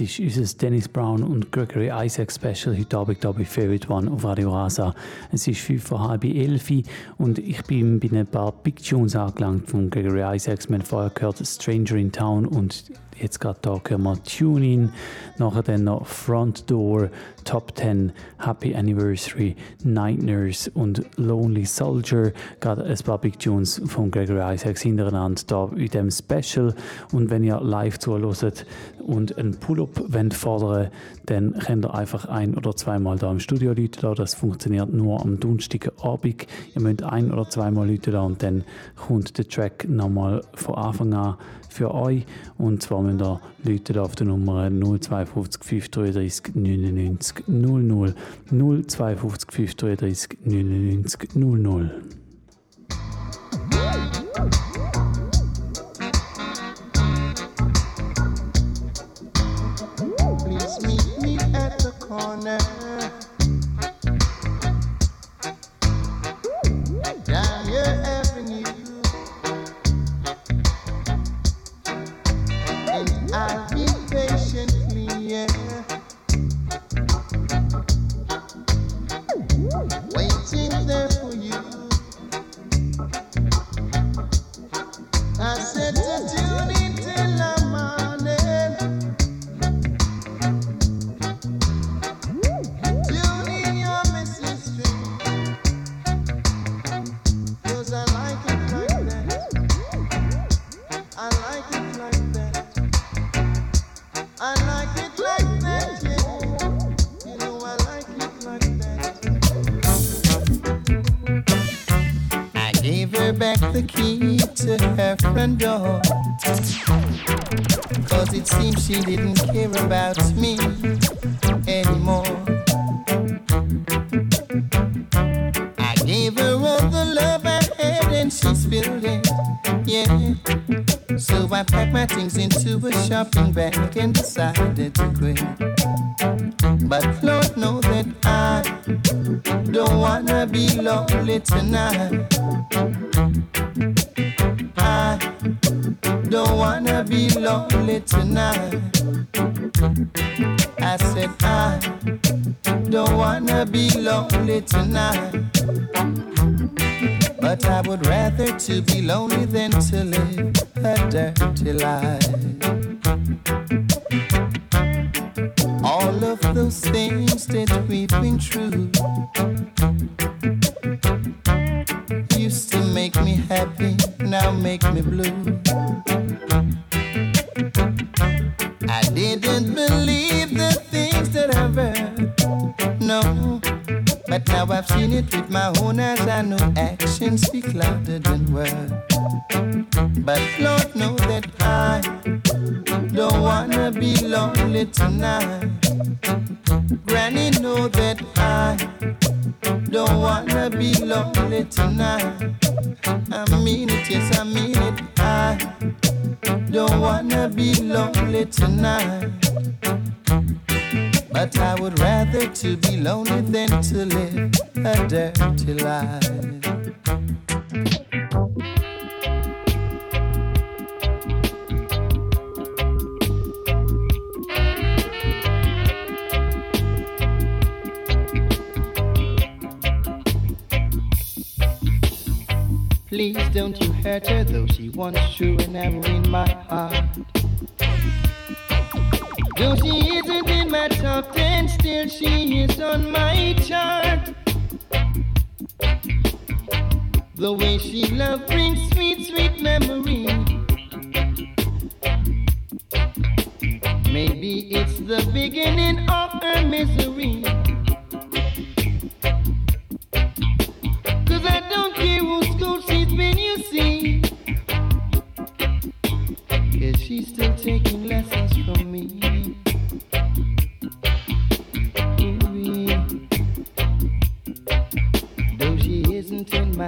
Das 0.00 0.18
ist 0.18 0.38
unser 0.38 0.58
Dennis 0.58 0.88
Brown 0.88 1.22
und 1.22 1.52
Gregory 1.52 1.90
Isaac 1.92 2.32
Special 2.32 2.74
heute 2.74 2.96
Abend 2.96 3.20
hier 3.20 3.32
bei 3.34 3.44
Favorite 3.44 3.92
One 3.92 4.10
auf 4.10 4.24
Radio 4.24 4.50
Rasa. 4.50 4.94
Es 5.30 5.46
ist 5.46 5.60
fünf 5.60 5.84
vor 5.84 6.08
halb 6.08 6.24
elf 6.24 6.72
und 7.18 7.38
ich 7.38 7.62
bin 7.64 8.00
bei 8.00 8.08
ein 8.18 8.26
paar 8.26 8.50
Big 8.50 8.82
Tunes 8.82 9.14
angelangt 9.14 9.68
von 9.68 9.90
Gregory 9.90 10.36
Isaacs. 10.36 10.70
Wir 10.70 10.78
haben 10.78 10.86
vorher 10.86 11.10
gehört 11.10 11.46
Stranger 11.46 11.96
in 11.96 12.10
Town 12.10 12.46
und 12.46 12.84
jetzt 13.22 13.40
gerade 13.40 13.58
hier 13.62 13.80
hören 13.88 14.02
wir 14.02 14.22
Tune 14.24 14.66
In, 14.66 14.92
nachher 15.38 15.62
dann 15.62 15.84
noch 15.84 16.06
Front 16.06 16.70
Door, 16.70 17.10
Top 17.44 17.76
10, 17.76 18.12
Happy 18.38 18.74
Anniversary, 18.74 19.56
Night 19.82 20.22
Nurse 20.22 20.70
und 20.72 21.02
Lonely 21.16 21.64
Soldier. 21.64 22.32
Gerade 22.60 22.84
ein 22.84 22.98
paar 23.04 23.18
Big 23.18 23.38
Tunes 23.38 23.80
von 23.86 24.10
Gregory 24.10 24.54
Isaacs 24.54 24.82
hintereinander 24.82 25.70
hier 25.74 25.94
in 25.94 26.08
diesem 26.08 26.10
Special. 26.10 26.74
Und 27.12 27.30
wenn 27.30 27.44
ihr 27.44 27.60
live 27.60 27.98
zuhört 27.98 28.66
und 29.06 29.36
einen 29.38 29.58
Pull-up 29.58 30.02
fordern 30.32 30.90
dann 31.26 31.54
könnt 31.58 31.84
ihr 31.84 31.94
einfach 31.94 32.26
ein- 32.26 32.56
oder 32.56 32.74
zweimal 32.74 33.16
da 33.16 33.30
im 33.30 33.40
Studio 33.40 33.72
läuten. 33.72 34.14
Das 34.14 34.34
funktioniert 34.34 34.92
nur 34.92 35.20
am 35.20 35.38
Donnerstagabend. 35.38 36.46
Ihr 36.74 36.82
müsst 36.82 37.02
ein- 37.02 37.32
oder 37.32 37.48
zweimal 37.48 37.88
läuten 37.88 38.16
und 38.16 38.42
dann 38.42 38.64
kommt 38.96 39.38
der 39.38 39.48
Track 39.48 39.88
nochmal 39.88 40.42
von 40.54 40.74
Anfang 40.74 41.12
an 41.12 41.36
für 41.70 41.94
euch. 41.94 42.26
Und 42.58 42.82
zwar 42.82 43.02
müsst 43.02 43.20
ihr 43.20 43.40
läuten 43.64 43.98
auf 43.98 44.14
der 44.14 44.26
Nummer 44.26 44.70
052 44.70 45.64
533 45.64 46.54
99 46.54 47.48
00 47.48 48.14
052 48.50 49.50
533 49.50 50.38
99 50.44 51.34
00. 51.34 51.90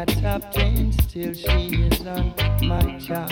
Top 0.05 0.51
ten, 0.53 0.93
still 0.93 1.33
she 1.33 1.89
is 1.89 2.07
on 2.07 2.35
my 2.63 2.99
chart. 2.99 3.31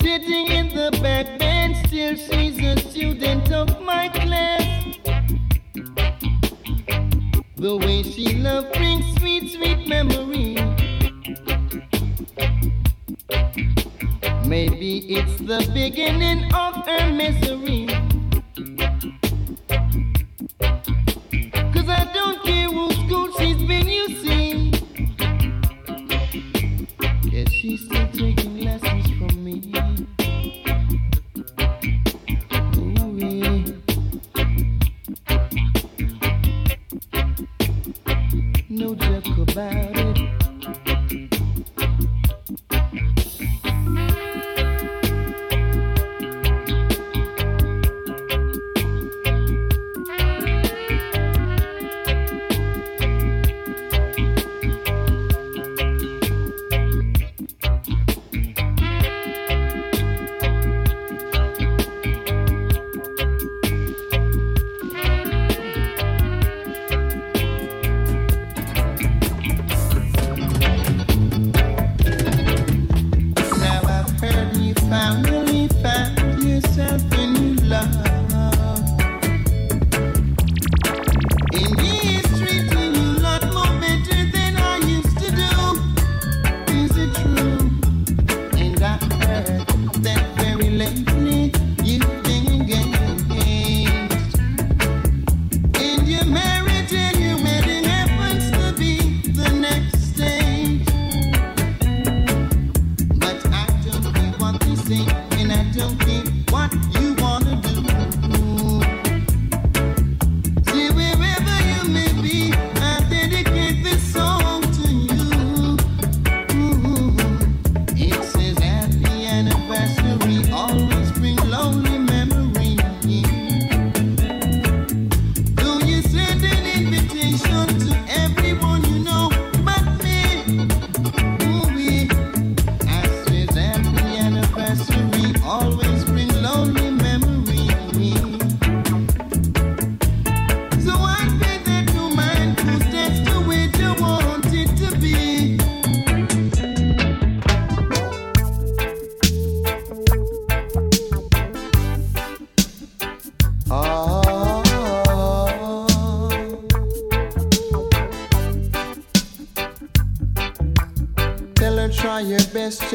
Sitting 0.00 0.46
in 0.48 0.68
the 0.74 0.90
back 1.02 1.38
bench, 1.38 1.76
still 1.86 2.16
she's 2.16 2.58
a 2.60 2.76
student 2.88 3.52
of 3.52 3.80
my 3.82 4.08
class. 4.08 4.62
The 7.56 7.76
way 7.76 8.02
she 8.02 8.34
love 8.34 8.72
brings 8.72 9.04
sweet, 9.18 9.50
sweet 9.52 9.86
memory. 9.86 10.54
Maybe 14.46 14.98
it's 15.16 15.36
the 15.38 15.68
beginning 15.72 16.52
of 16.54 16.74
her 16.86 17.12
misery. 17.12 17.91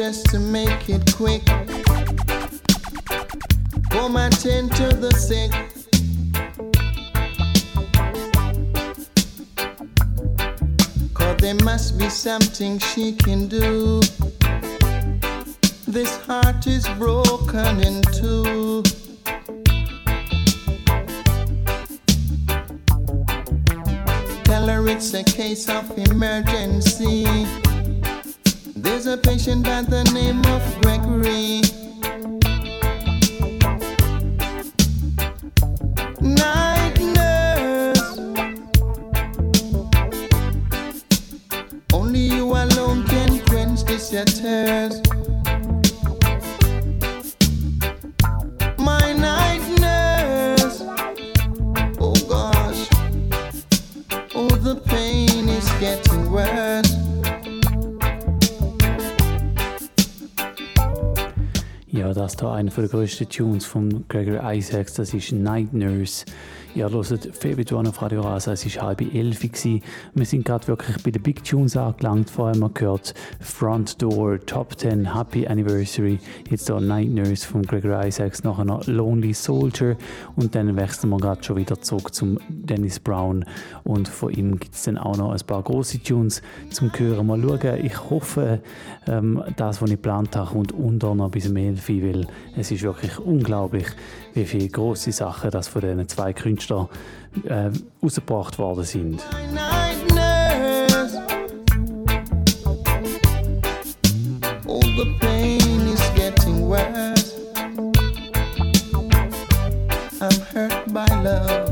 Just 0.08 0.30
to 0.30 0.38
make 0.38 0.88
it 0.88 1.02
quick. 1.14 1.46
Home 3.92 4.16
and 4.16 4.32
tend 4.40 4.74
to 4.76 4.88
the 5.04 5.12
sick. 5.12 5.52
Cause 11.12 11.36
there 11.36 11.56
must 11.62 11.98
be 11.98 12.08
something 12.08 12.78
she 12.78 13.12
can 13.12 13.48
do. 13.48 14.00
This 15.86 16.16
heart 16.24 16.66
is 16.66 16.88
broken 16.96 17.82
in 17.82 18.00
Hier 62.40 62.50
einer 62.50 62.70
der 62.70 62.86
grössten 62.86 63.28
Tunes 63.28 63.64
von 63.64 64.04
Gregory 64.06 64.58
Isaacs, 64.58 64.94
das 64.94 65.12
ist 65.12 65.32
Night 65.32 65.72
Nurse. 65.72 66.24
Ihr 66.74 66.90
hört 66.90 67.28
Favorite 67.34 67.74
One 67.74 67.88
auf 67.88 68.02
Radio 68.02 68.20
Rasa, 68.20 68.52
es 68.52 68.76
war 68.76 68.88
halb 68.88 69.00
elf. 69.14 69.42
Wir 69.42 70.26
sind 70.26 70.44
gerade 70.44 70.68
wirklich 70.68 71.02
bei 71.02 71.10
den 71.10 71.22
Big 71.22 71.42
Tunes 71.42 71.76
angelangt. 71.76 72.30
Vorher 72.30 72.54
haben 72.54 72.60
wir 72.60 72.68
gehört 72.70 73.14
Front 73.40 74.00
Door, 74.02 74.40
Top 74.46 74.78
10, 74.78 75.14
Happy 75.14 75.46
Anniversary. 75.46 76.18
Jetzt 76.50 76.66
hier 76.66 76.80
Night 76.80 77.08
Nurse 77.08 77.46
von 77.46 77.62
Gregory 77.62 78.08
Isaacs, 78.08 78.44
nachher 78.44 78.64
noch 78.64 78.86
Lonely 78.86 79.32
Soldier. 79.32 79.96
Und 80.36 80.54
dann 80.54 80.76
wechseln 80.76 81.10
wir 81.10 81.16
gerade 81.18 81.42
schon 81.42 81.56
wieder 81.56 81.80
zurück 81.80 82.14
zum 82.14 82.38
Dennis 82.48 83.00
Brown. 83.00 83.44
Und 83.84 84.06
von 84.06 84.32
ihm 84.32 84.58
gibt 84.58 84.74
es 84.74 84.82
dann 84.82 84.98
auch 84.98 85.16
noch 85.16 85.32
ein 85.32 85.46
paar 85.46 85.62
große 85.62 86.02
Tunes 86.02 86.42
zum 86.70 86.92
Hören. 86.96 87.26
Mal 87.26 87.40
schauen, 87.40 87.84
ich 87.84 88.10
hoffe, 88.10 88.60
ähm, 89.06 89.42
das, 89.56 89.80
was 89.80 89.90
ich 89.90 89.96
geplant 89.96 90.36
habe, 90.36 90.50
kommt 90.50 90.72
unter 90.72 91.14
noch 91.14 91.30
bis 91.30 91.48
um 91.48 91.56
11 91.56 91.88
Uhr, 91.88 92.02
weil 92.02 92.26
es 92.56 92.70
ist 92.70 92.82
wirklich 92.82 93.18
unglaublich, 93.18 93.86
wie 94.38 94.46
viele 94.46 94.68
große 94.68 95.12
Sachen 95.12 95.50
das 95.50 95.68
von 95.68 95.80
diesen 95.82 96.08
zwei 96.08 96.32
Künstlern 96.32 96.88
äh, 97.44 97.70
rausgebracht 98.02 98.58
worden 98.58 98.84
sind. 98.84 99.22
I'm 110.20 110.32
hurt 110.52 110.92
by 110.92 111.06
love. 111.22 111.67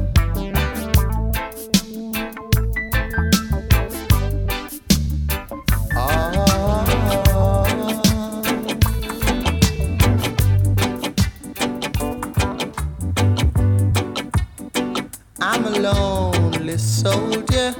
Lonely 15.86 16.78
soldier. 16.78 17.74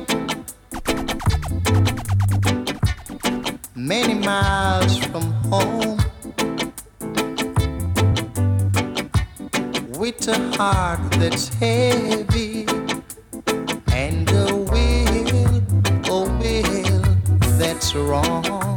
Many 3.75 4.15
miles 4.15 4.99
from 4.99 5.27
home. 5.51 5.99
With 9.99 10.29
a 10.29 10.39
heart 10.57 11.01
that's 11.21 11.49
heavy. 11.49 12.67
And 14.05 14.31
a 14.31 14.55
will, 14.71 15.63
a 16.15 16.21
will 16.41 17.03
that's 17.59 17.95
wrong. 17.95 18.76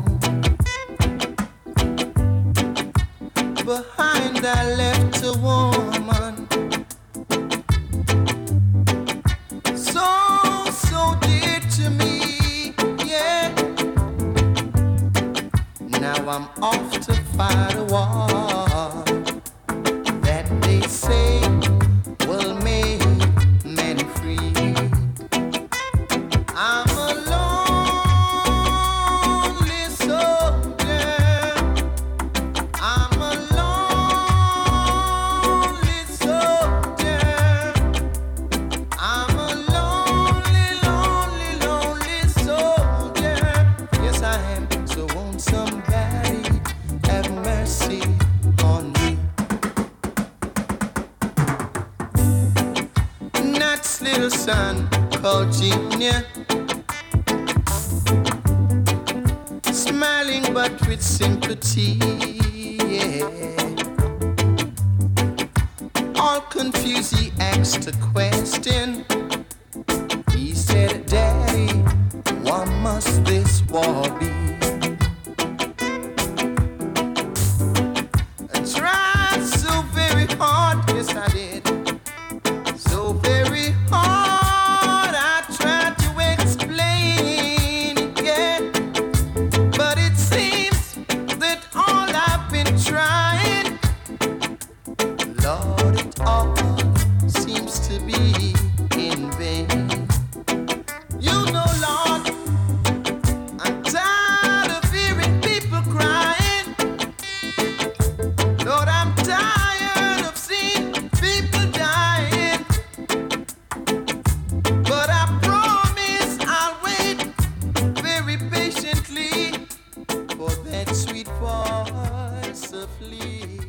That 120.72 120.96
sweet 120.96 121.28
voice 121.40 122.74
of 122.74 122.90
liberty. 123.02 123.69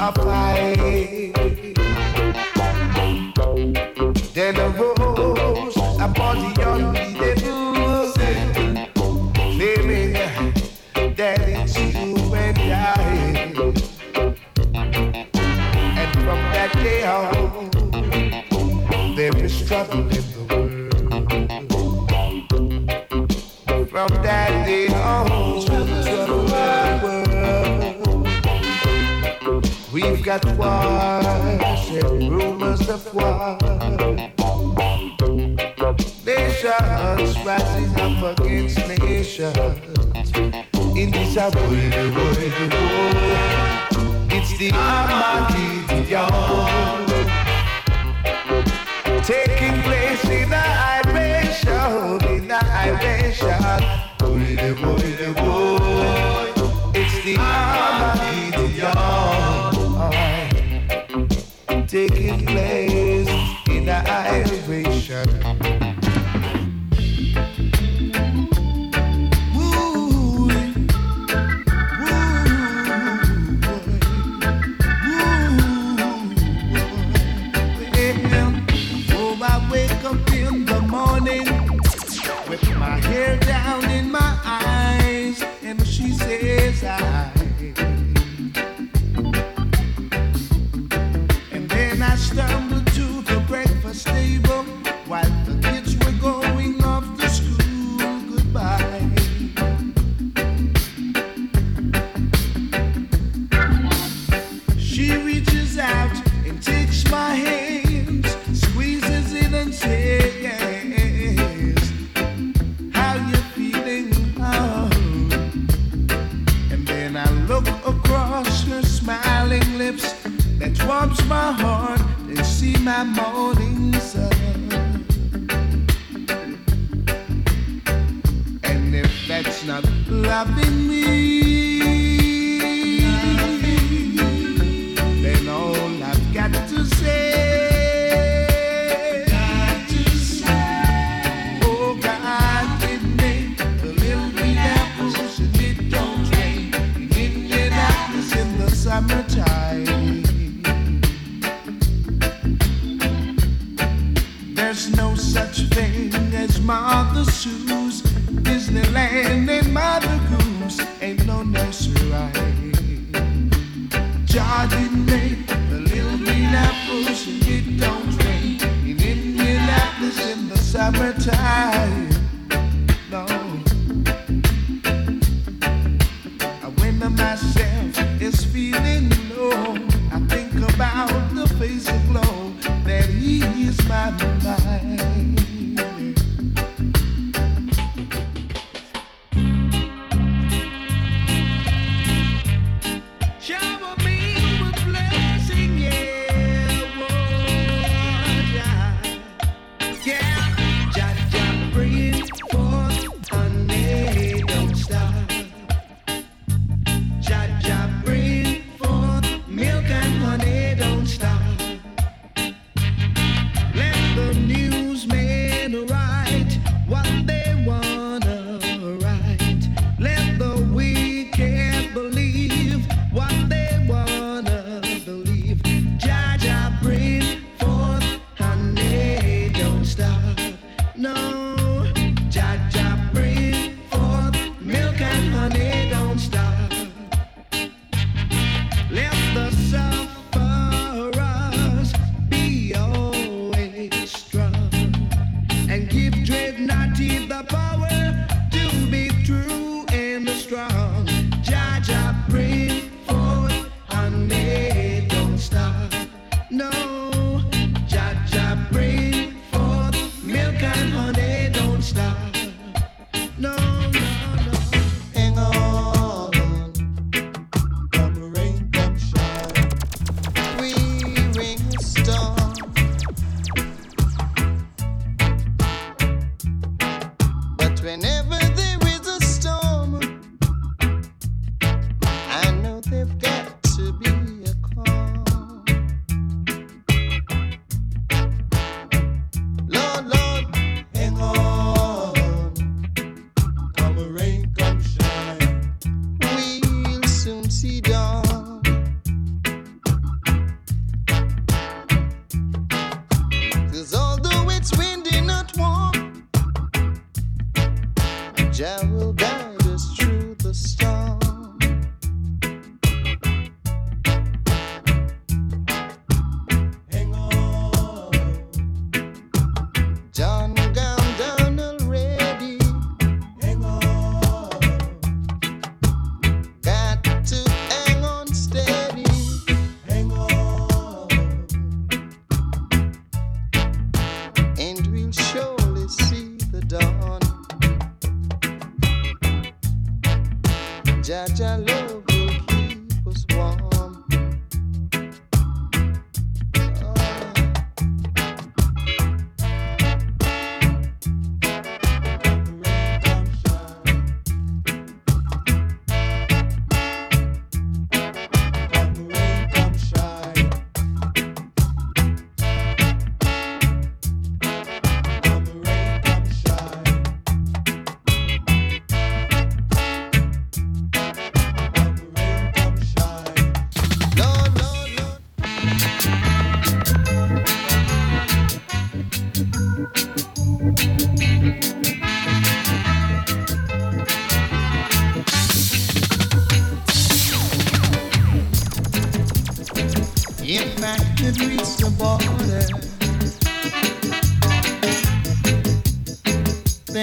a 0.00 0.12
fight. 0.12 1.59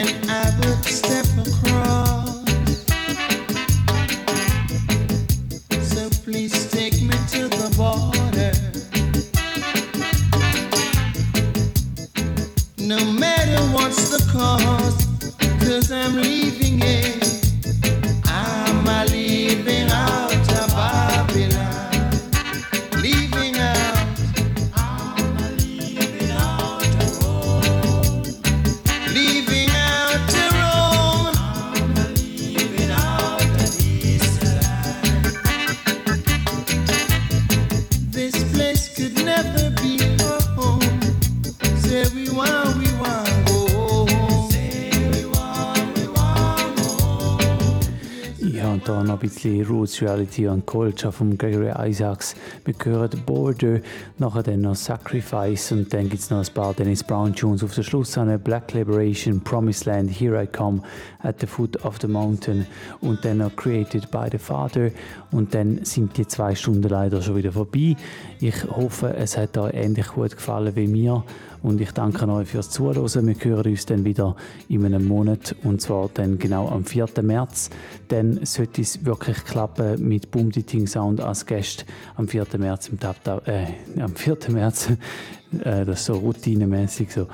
something 0.06 0.27
Reality 50.02 50.48
und 50.48 50.66
Culture 50.66 51.12
von 51.12 51.38
Gregory 51.38 51.72
Isaacs. 51.90 52.36
Wir 52.66 52.76
hören 52.84 53.22
Border, 53.26 53.80
nachher 54.18 54.44
dann 54.44 54.62
noch 54.62 54.76
Sacrifice 54.76 55.72
und 55.72 55.94
dann 55.94 56.10
gibt 56.10 56.22
es 56.22 56.30
noch 56.30 56.40
ein 56.40 56.54
paar 56.54 56.74
Dennis 56.74 57.04
Brown 57.04 57.34
Tunes. 57.34 57.64
Auf 57.64 57.74
der 57.74 57.84
Schluss 57.84 58.18
eine 58.18 58.38
Black 58.38 58.74
Liberation, 58.74 59.42
Promised 59.42 59.86
Land, 59.86 60.12
Here 60.12 60.42
I 60.44 60.48
Come, 60.48 60.82
At 61.20 61.40
the 61.40 61.48
Foot 61.48 61.84
of 61.86 61.98
the 62.02 62.08
Mountain 62.08 62.68
und 63.02 63.24
dann 63.24 63.38
noch 63.38 63.56
Created 63.56 64.12
by 64.12 64.28
the 64.32 64.38
Father 64.38 64.92
und 65.32 65.54
dann 65.54 65.84
sind 65.84 66.18
die 66.18 66.28
zwei 66.28 66.56
Stunden 66.56 66.88
leider 66.88 67.22
schon 67.22 67.36
wieder 67.36 67.52
vorbei. 67.52 67.96
Ich 68.40 68.64
hoffe, 68.70 69.14
es 69.16 69.38
hat 69.38 69.58
euch 69.58 69.74
ähnlich 69.74 70.08
gut 70.08 70.36
gefallen 70.36 70.76
wie 70.76 70.88
mir 70.88 71.24
und 71.64 71.82
ich 71.82 71.92
danke 71.92 72.28
euch 72.30 72.48
fürs 72.48 72.70
Zuhören. 72.70 73.28
Wir 73.28 73.36
hören 73.36 73.72
uns 73.72 73.86
dann 73.86 74.06
wieder 74.06 74.36
in 74.70 74.86
einem 74.86 75.08
Monat 75.08 75.56
und 75.64 75.82
zwar 75.82 76.10
dann 76.14 76.38
genau 76.38 76.68
am 76.70 76.86
4. 76.86 77.08
März. 77.22 77.70
Dann 78.08 78.46
sollte 78.46 78.82
es 78.82 79.06
wirklich 79.06 79.44
klappen 79.44 80.08
mit 80.08 80.32
Boom 80.32 80.52
Ting 80.52 80.88
Sound 80.88 81.22
als 81.22 81.46
Gast 81.46 81.86
am 82.16 82.28
4. 82.28 82.46
März 82.58 82.90
im 82.90 83.00
Tap, 83.00 83.18
äh, 83.48 83.68
am 84.02 84.16
4. 84.16 84.38
März 84.50 84.90
äh, 85.64 85.86
das 85.86 86.00
ist 86.00 86.06
so 86.06 86.14
routinemäßig 86.14 87.12
so. 87.12 87.28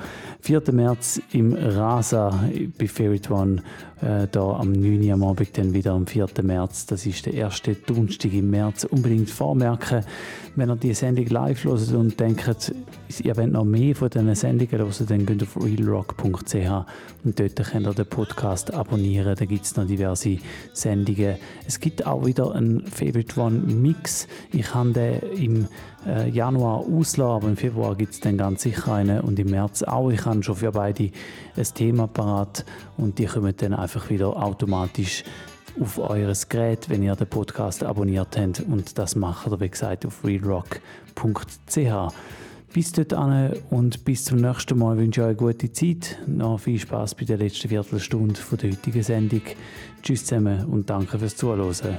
4. 0.44 0.60
März 0.72 1.22
im 1.32 1.54
Rasa 1.54 2.50
bei 2.78 2.86
Favorite 2.86 3.32
One, 3.32 3.62
äh, 4.02 4.28
da 4.30 4.58
am 4.58 4.72
9. 4.72 5.02
Uhr 5.02 5.14
am 5.14 5.22
Abend 5.24 5.56
dann 5.56 5.72
wieder 5.72 5.92
am 5.92 6.06
4. 6.06 6.26
März. 6.42 6.84
Das 6.84 7.06
ist 7.06 7.24
der 7.24 7.32
erste 7.32 7.74
Donnerstag 7.74 8.34
im 8.34 8.50
März. 8.50 8.84
Unbedingt 8.84 9.30
vormerken, 9.30 10.04
wenn 10.54 10.68
ihr 10.68 10.76
die 10.76 10.92
Sendung 10.92 11.24
live 11.28 11.64
hört 11.64 11.90
und 11.92 12.20
denkt, 12.20 12.74
ihr 13.22 13.36
wollt 13.38 13.52
noch 13.52 13.64
mehr 13.64 13.96
von 13.96 14.10
diesen 14.10 14.34
Sendungen 14.34 14.78
hören, 14.78 15.06
dann 15.08 15.24
geht 15.24 15.42
auf 15.42 15.56
realrock.ch 15.56 16.54
und 17.24 17.40
dort 17.40 17.56
könnt 17.56 17.86
ihr 17.86 17.94
den 17.94 18.06
Podcast 18.06 18.74
abonnieren. 18.74 19.36
Da 19.38 19.46
gibt 19.46 19.64
es 19.64 19.76
noch 19.76 19.86
diverse 19.86 20.36
Sendungen. 20.74 21.36
Es 21.66 21.80
gibt 21.80 22.06
auch 22.06 22.26
wieder 22.26 22.54
einen 22.54 22.86
Favorite 22.86 23.40
One 23.40 23.60
Mix. 23.60 24.28
Ich 24.52 24.74
habe 24.74 24.92
den 24.92 25.20
im 25.38 25.68
äh, 26.06 26.28
Januar 26.28 26.80
auslassen, 26.80 27.22
aber 27.22 27.48
im 27.48 27.56
Februar 27.56 27.96
gibt 27.96 28.12
es 28.12 28.20
dann 28.20 28.36
ganz 28.36 28.62
sicher 28.62 28.92
einen 28.92 29.20
und 29.20 29.38
im 29.38 29.50
März 29.50 29.82
auch. 29.82 30.10
Ich 30.10 30.26
schon 30.42 30.56
für 30.56 30.72
beide 30.72 31.10
ein 31.56 31.66
Thema 31.74 32.06
parat 32.06 32.64
und 32.96 33.18
die 33.18 33.26
kommen 33.26 33.54
dann 33.56 33.74
einfach 33.74 34.10
wieder 34.10 34.28
automatisch 34.36 35.24
auf 35.80 35.98
eures 35.98 36.48
Gerät, 36.48 36.88
wenn 36.88 37.02
ihr 37.02 37.16
den 37.16 37.26
Podcast 37.26 37.82
abonniert 37.82 38.36
habt 38.36 38.60
und 38.60 38.98
das 38.98 39.16
macht 39.16 39.46
ihr, 39.50 39.60
wie 39.60 39.68
gesagt, 39.68 40.06
auf 40.06 40.24
realrock.ch. 40.24 42.14
Bis 42.72 42.90
dorthin 42.90 43.52
und 43.70 44.04
bis 44.04 44.24
zum 44.24 44.38
nächsten 44.38 44.76
Mal 44.78 44.96
wünsche 44.96 45.20
ich 45.20 45.24
euch 45.24 45.30
eine 45.30 45.36
gute 45.36 45.70
Zeit. 45.70 46.18
Noch 46.26 46.58
viel 46.58 46.80
Spaß 46.80 47.14
bei 47.14 47.24
der 47.24 47.36
letzten 47.36 47.68
Viertelstunde 47.68 48.34
der 48.34 48.70
heutigen 48.70 49.02
Sendung. 49.02 49.42
Tschüss 50.02 50.26
zusammen 50.26 50.64
und 50.64 50.90
danke 50.90 51.18
fürs 51.18 51.36
Zuhören. 51.36 51.98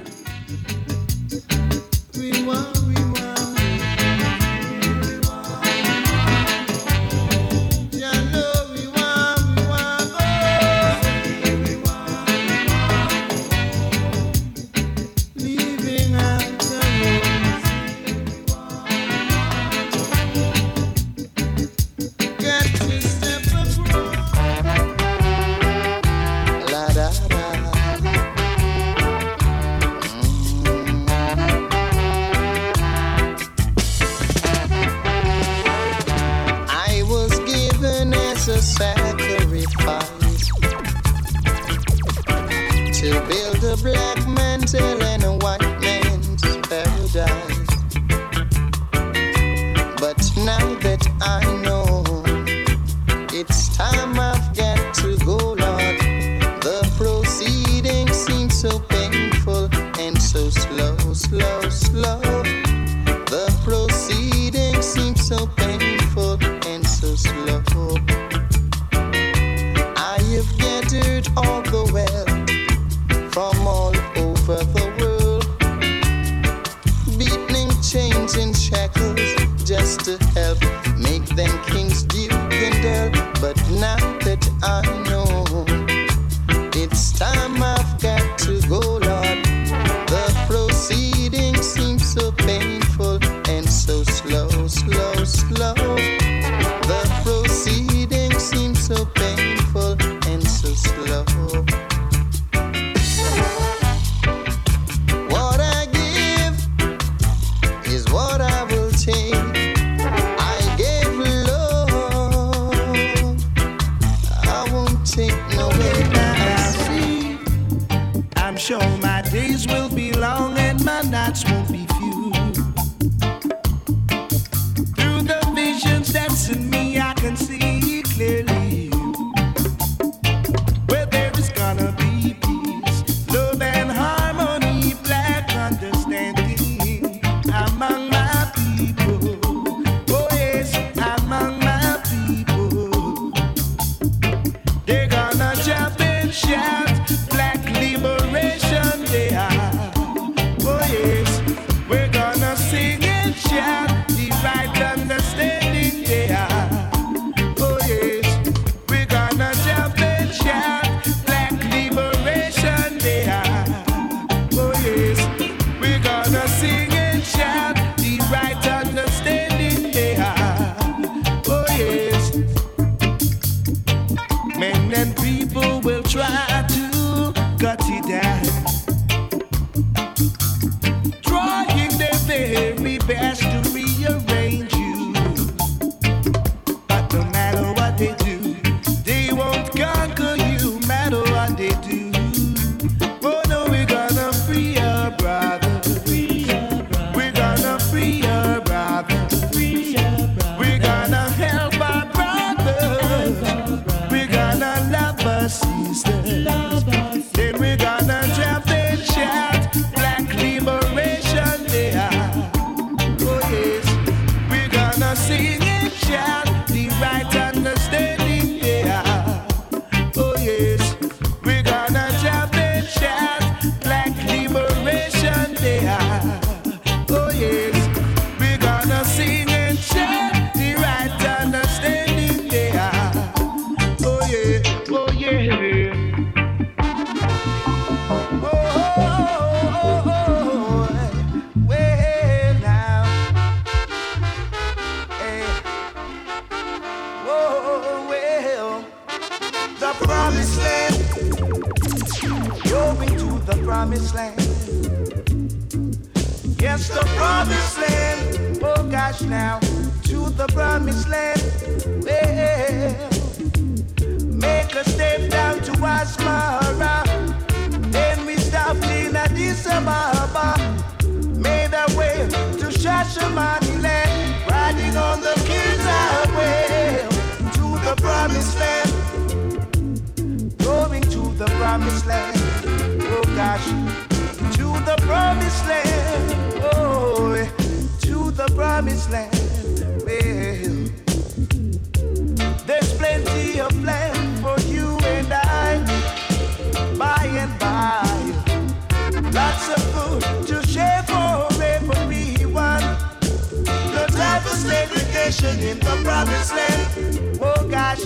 destination 305.26 305.68
in 305.68 305.78
the 305.80 306.00
promised 306.04 306.54
land. 306.54 307.38
Oh 307.40 307.68
gosh, 307.68 308.02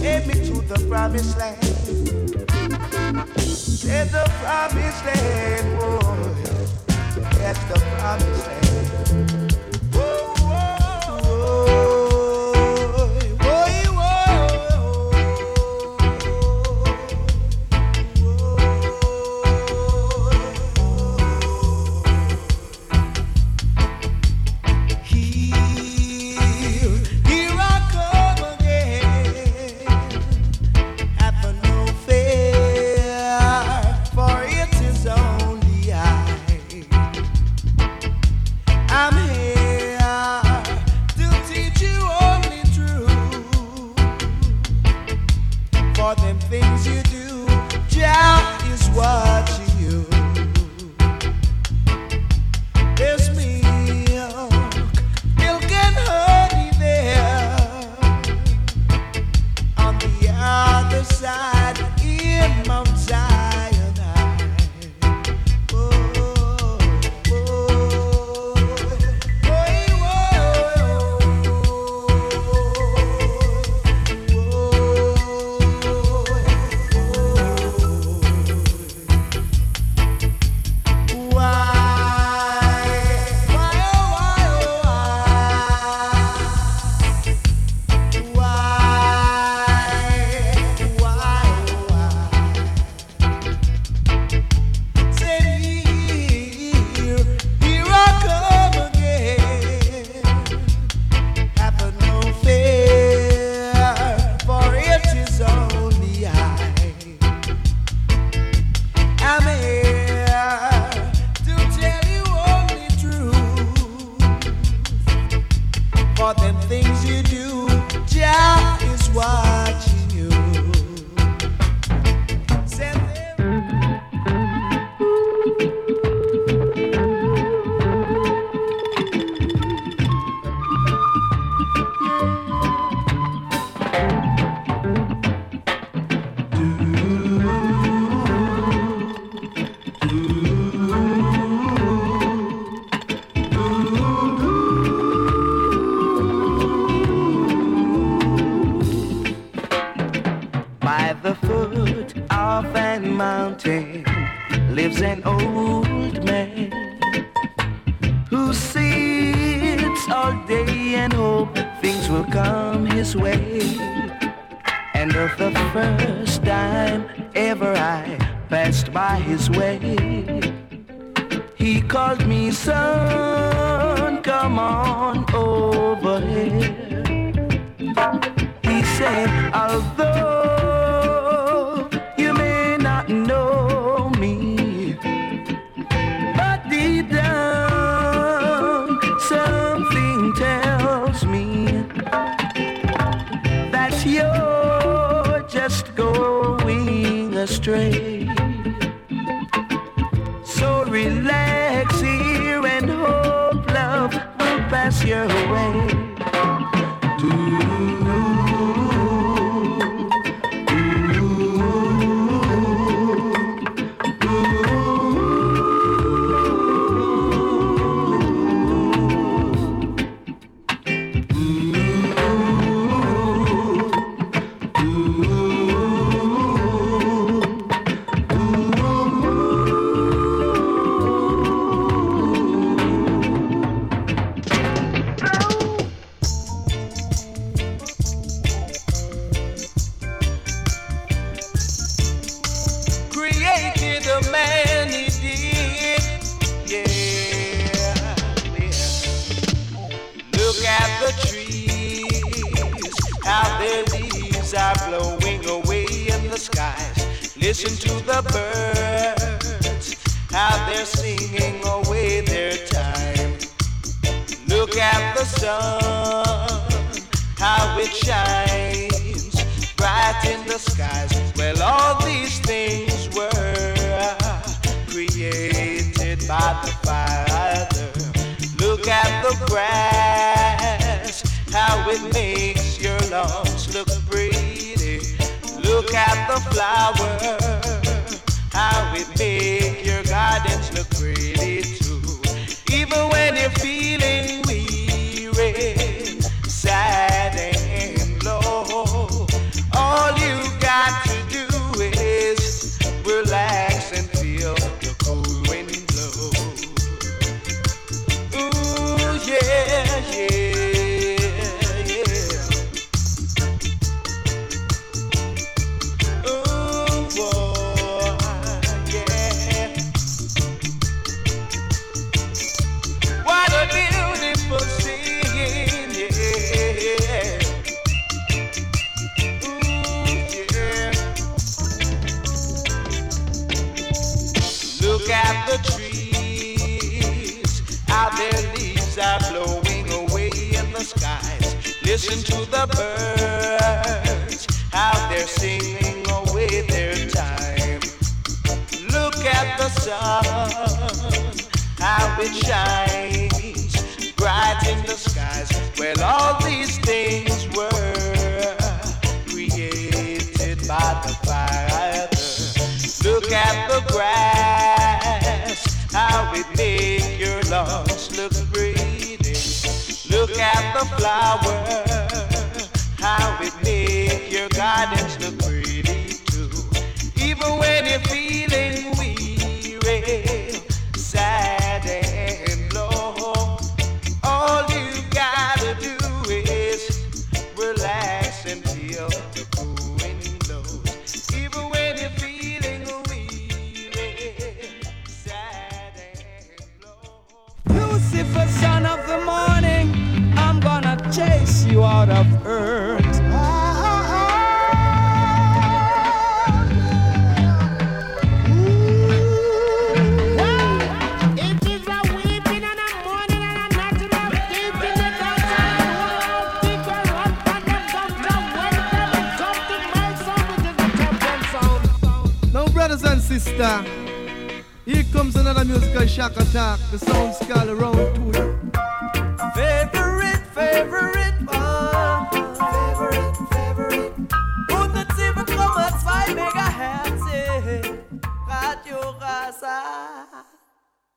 take 0.00 0.26
me 0.26 0.34
to 0.46 0.60
the 0.62 0.86
promised 0.88 1.38
land. 1.38 1.62
Say 3.40 4.04
the 4.08 4.24
promised 4.40 5.04
land, 5.04 5.78
oh, 5.80 6.34
That's 7.38 7.64
the 7.64 7.80
promised 7.98 8.46
land. 8.48 9.43